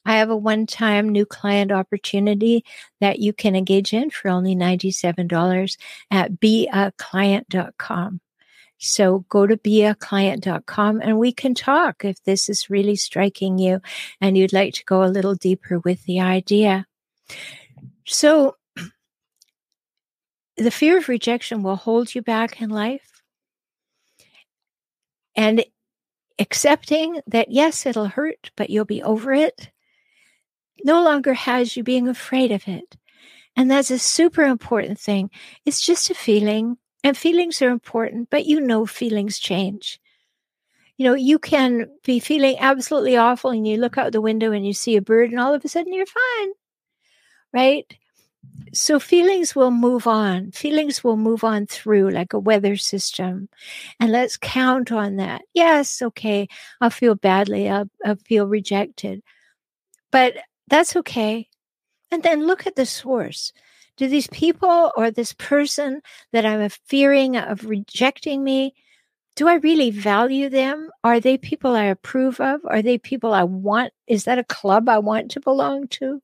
I 0.05 0.17
have 0.17 0.29
a 0.29 0.35
one 0.35 0.65
time 0.67 1.09
new 1.09 1.25
client 1.25 1.71
opportunity 1.71 2.63
that 3.01 3.19
you 3.19 3.33
can 3.33 3.55
engage 3.55 3.93
in 3.93 4.09
for 4.09 4.29
only 4.29 4.55
$97 4.55 5.77
at 6.11 6.39
beaclient.com. 6.39 8.21
So 8.77 9.25
go 9.29 9.47
to 9.47 9.57
beaclient.com 9.57 11.01
and 11.01 11.17
we 11.17 11.31
can 11.31 11.55
talk 11.55 12.03
if 12.03 12.21
this 12.23 12.49
is 12.49 12.69
really 12.69 12.95
striking 12.95 13.57
you 13.57 13.79
and 14.19 14.37
you'd 14.37 14.53
like 14.53 14.73
to 14.75 14.85
go 14.85 15.03
a 15.03 15.07
little 15.07 15.35
deeper 15.35 15.79
with 15.79 16.03
the 16.03 16.19
idea. 16.19 16.85
So 18.05 18.57
the 20.57 20.71
fear 20.71 20.97
of 20.97 21.09
rejection 21.09 21.63
will 21.63 21.77
hold 21.77 22.13
you 22.13 22.21
back 22.21 22.61
in 22.61 22.69
life. 22.69 23.23
And 25.37 25.65
accepting 26.39 27.21
that, 27.27 27.51
yes, 27.51 27.85
it'll 27.85 28.07
hurt, 28.07 28.51
but 28.55 28.69
you'll 28.69 28.85
be 28.85 29.03
over 29.03 29.33
it, 29.33 29.69
no 30.85 31.03
longer 31.03 31.33
has 31.33 31.75
you 31.75 31.83
being 31.83 32.07
afraid 32.07 32.51
of 32.51 32.67
it. 32.67 32.95
And 33.57 33.71
that's 33.71 33.91
a 33.91 33.99
super 33.99 34.43
important 34.43 34.99
thing. 34.99 35.31
It's 35.65 35.81
just 35.85 36.09
a 36.09 36.15
feeling. 36.15 36.77
And 37.03 37.17
feelings 37.17 37.61
are 37.61 37.69
important, 37.69 38.29
but 38.29 38.45
you 38.45 38.59
know 38.59 38.85
feelings 38.85 39.39
change. 39.39 39.99
You 40.97 41.05
know, 41.05 41.13
you 41.13 41.39
can 41.39 41.87
be 42.03 42.19
feeling 42.19 42.57
absolutely 42.59 43.17
awful 43.17 43.51
and 43.51 43.67
you 43.67 43.77
look 43.77 43.97
out 43.97 44.11
the 44.11 44.21
window 44.21 44.51
and 44.51 44.65
you 44.65 44.73
see 44.73 44.95
a 44.95 45.01
bird 45.01 45.31
and 45.31 45.39
all 45.39 45.53
of 45.53 45.65
a 45.65 45.67
sudden 45.67 45.93
you're 45.93 46.05
fine. 46.05 46.49
Right? 47.53 47.97
So 48.73 48.99
feelings 48.99 49.55
will 49.55 49.71
move 49.71 50.07
on. 50.07 50.51
Feelings 50.51 51.03
will 51.03 51.17
move 51.17 51.43
on 51.43 51.65
through 51.65 52.11
like 52.11 52.33
a 52.33 52.39
weather 52.39 52.75
system. 52.75 53.49
And 53.99 54.11
let's 54.11 54.37
count 54.37 54.91
on 54.91 55.17
that. 55.17 55.43
Yes, 55.53 56.01
okay, 56.01 56.47
I'll 56.81 56.89
feel 56.89 57.15
badly. 57.15 57.69
I'll, 57.69 57.89
I'll 58.05 58.17
feel 58.17 58.47
rejected. 58.47 59.21
But 60.11 60.35
that's 60.67 60.95
okay. 60.95 61.47
And 62.11 62.23
then 62.23 62.47
look 62.47 62.67
at 62.67 62.75
the 62.75 62.85
source 62.85 63.51
do 63.97 64.07
these 64.07 64.27
people 64.27 64.91
or 64.97 65.09
this 65.09 65.33
person 65.33 66.01
that 66.33 66.45
I'm 66.45 66.67
fearing 66.69 67.37
of 67.37 67.65
rejecting 67.65 68.43
me, 68.43 68.73
do 69.35 69.47
I 69.47 69.55
really 69.55 69.89
value 69.89 70.49
them? 70.49 70.89
Are 71.03 71.19
they 71.19 71.37
people 71.37 71.75
I 71.75 71.85
approve 71.85 72.39
of? 72.39 72.61
Are 72.65 72.81
they 72.81 72.97
people 72.97 73.33
I 73.33 73.43
want? 73.43 73.93
Is 74.07 74.25
that 74.25 74.39
a 74.39 74.43
club 74.43 74.89
I 74.89 74.99
want 74.99 75.31
to 75.31 75.39
belong 75.39 75.87
to? 75.89 76.21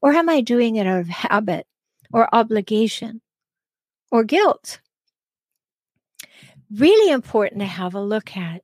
Or 0.00 0.12
am 0.12 0.28
I 0.28 0.40
doing 0.40 0.76
it 0.76 0.86
out 0.86 1.00
of 1.00 1.08
habit 1.08 1.66
or 2.12 2.32
obligation 2.34 3.20
or 4.10 4.24
guilt? 4.24 4.80
Really 6.74 7.12
important 7.12 7.60
to 7.60 7.66
have 7.66 7.94
a 7.94 8.00
look 8.00 8.36
at. 8.36 8.62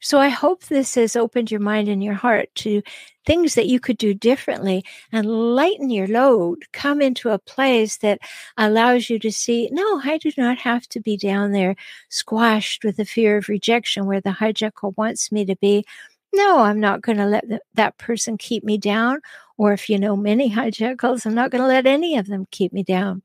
So 0.00 0.18
I 0.20 0.28
hope 0.28 0.64
this 0.64 0.94
has 0.94 1.16
opened 1.16 1.50
your 1.50 1.60
mind 1.60 1.88
and 1.88 2.02
your 2.02 2.14
heart 2.14 2.48
to 2.56 2.82
things 3.26 3.54
that 3.54 3.66
you 3.66 3.80
could 3.80 3.98
do 3.98 4.14
differently 4.14 4.84
and 5.12 5.26
lighten 5.54 5.90
your 5.90 6.06
load. 6.06 6.64
Come 6.72 7.02
into 7.02 7.30
a 7.30 7.38
place 7.38 7.98
that 7.98 8.20
allows 8.56 9.10
you 9.10 9.18
to 9.18 9.32
see, 9.32 9.68
no, 9.72 10.00
I 10.04 10.18
do 10.18 10.30
not 10.38 10.58
have 10.58 10.88
to 10.90 11.00
be 11.00 11.16
down 11.16 11.52
there 11.52 11.74
squashed 12.08 12.84
with 12.84 12.96
the 12.96 13.04
fear 13.04 13.38
of 13.38 13.48
rejection 13.48 14.06
where 14.06 14.20
the 14.20 14.30
hijackal 14.30 14.96
wants 14.96 15.32
me 15.32 15.44
to 15.46 15.56
be. 15.56 15.84
No, 16.32 16.60
I'm 16.60 16.80
not 16.80 17.02
going 17.02 17.18
to 17.18 17.26
let 17.26 17.48
th- 17.48 17.60
that 17.74 17.98
person 17.98 18.36
keep 18.36 18.62
me 18.64 18.78
down. 18.78 19.20
Or 19.56 19.72
if 19.72 19.88
you 19.88 19.98
know 19.98 20.16
many 20.16 20.50
hijackals, 20.54 21.26
I'm 21.26 21.34
not 21.34 21.50
going 21.50 21.62
to 21.62 21.68
let 21.68 21.86
any 21.86 22.16
of 22.16 22.26
them 22.26 22.46
keep 22.50 22.72
me 22.72 22.82
down. 22.82 23.22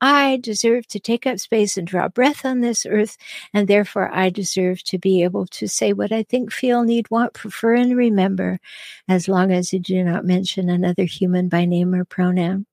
I 0.00 0.38
deserve 0.42 0.86
to 0.88 1.00
take 1.00 1.26
up 1.26 1.40
space 1.40 1.76
and 1.76 1.86
draw 1.86 2.08
breath 2.08 2.44
on 2.44 2.60
this 2.60 2.86
earth, 2.86 3.16
and 3.52 3.66
therefore 3.66 4.10
I 4.12 4.30
deserve 4.30 4.82
to 4.84 4.98
be 4.98 5.24
able 5.24 5.46
to 5.48 5.66
say 5.68 5.92
what 5.92 6.12
I 6.12 6.22
think, 6.22 6.52
feel, 6.52 6.84
need, 6.84 7.10
want, 7.10 7.34
prefer, 7.34 7.74
and 7.74 7.96
remember, 7.96 8.60
as 9.08 9.28
long 9.28 9.50
as 9.52 9.72
you 9.72 9.80
do 9.80 10.04
not 10.04 10.24
mention 10.24 10.68
another 10.68 11.04
human 11.04 11.48
by 11.48 11.64
name 11.64 11.94
or 11.94 12.04
pronoun. 12.04 12.66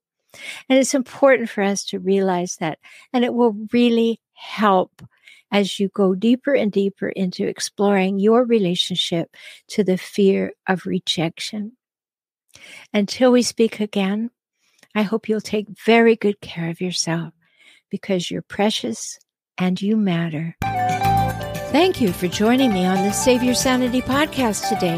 And 0.69 0.77
it's 0.79 0.93
important 0.93 1.49
for 1.49 1.63
us 1.63 1.83
to 1.85 1.99
realize 1.99 2.57
that, 2.59 2.79
and 3.11 3.23
it 3.25 3.33
will 3.33 3.55
really 3.71 4.19
help 4.33 5.01
as 5.51 5.79
you 5.79 5.89
go 5.89 6.15
deeper 6.15 6.53
and 6.53 6.71
deeper 6.71 7.09
into 7.09 7.47
exploring 7.47 8.19
your 8.19 8.43
relationship 8.43 9.35
to 9.69 9.83
the 9.83 9.97
fear 9.97 10.53
of 10.67 10.85
rejection. 10.85 11.73
Until 12.93 13.31
we 13.31 13.41
speak 13.41 13.79
again, 13.79 14.31
I 14.93 15.01
hope 15.03 15.27
you'll 15.27 15.41
take 15.41 15.67
very 15.85 16.15
good 16.15 16.39
care 16.41 16.69
of 16.69 16.81
yourself 16.81 17.33
because 17.89 18.31
you're 18.31 18.41
precious 18.41 19.19
and 19.57 19.81
you 19.81 19.97
matter. 19.97 20.55
Thank 21.71 21.99
you 21.99 22.13
for 22.13 22.27
joining 22.27 22.71
me 22.71 22.85
on 22.85 23.03
the 23.03 23.11
Save 23.11 23.43
Your 23.43 23.53
Sanity 23.55 24.01
podcast 24.01 24.69
today. 24.69 24.97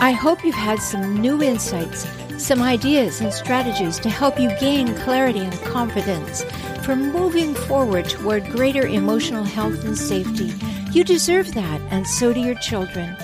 I 0.00 0.10
hope 0.12 0.44
you've 0.44 0.54
had 0.54 0.80
some 0.80 1.20
new 1.20 1.42
insights, 1.42 2.04
some 2.40 2.62
ideas 2.62 3.20
and 3.20 3.32
strategies 3.32 3.98
to 4.00 4.08
help 4.08 4.40
you 4.40 4.48
gain 4.58 4.94
clarity 4.96 5.40
and 5.40 5.60
confidence 5.62 6.42
for 6.84 6.96
moving 6.96 7.54
forward 7.54 8.08
toward 8.08 8.44
greater 8.46 8.86
emotional 8.86 9.44
health 9.44 9.84
and 9.84 9.96
safety. 9.96 10.52
You 10.92 11.04
deserve 11.04 11.54
that, 11.54 11.80
and 11.90 12.06
so 12.06 12.32
do 12.32 12.40
your 12.40 12.56
children. 12.56 13.16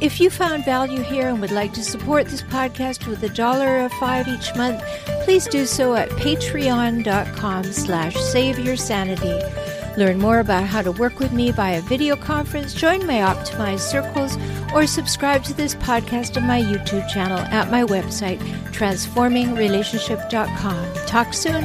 If 0.00 0.20
you 0.20 0.30
found 0.30 0.64
value 0.64 1.02
here 1.02 1.28
and 1.28 1.40
would 1.40 1.52
like 1.52 1.72
to 1.74 1.84
support 1.84 2.26
this 2.26 2.42
podcast 2.42 3.06
with 3.06 3.22
a 3.22 3.28
dollar 3.28 3.84
or 3.84 3.88
five 3.90 4.26
each 4.26 4.54
month, 4.56 4.82
please 5.24 5.46
do 5.46 5.66
so 5.66 5.94
at 5.94 6.08
patreon.com 6.10 7.64
slash 7.64 8.16
save 8.16 8.58
your 8.58 8.76
sanity. 8.76 9.40
Learn 9.96 10.18
more 10.18 10.40
about 10.40 10.64
how 10.64 10.82
to 10.82 10.92
work 10.92 11.18
with 11.18 11.32
me 11.32 11.50
via 11.52 11.80
video 11.82 12.16
conference, 12.16 12.74
join 12.74 13.06
my 13.06 13.18
optimized 13.18 13.80
circles, 13.80 14.36
or 14.74 14.86
subscribe 14.86 15.44
to 15.44 15.54
this 15.54 15.74
podcast 15.76 16.36
on 16.36 16.46
my 16.46 16.60
YouTube 16.60 17.08
channel 17.08 17.38
at 17.38 17.70
my 17.70 17.84
website, 17.84 18.38
transformingrelationship.com. 18.72 20.94
Talk 21.06 21.32
soon. 21.32 21.64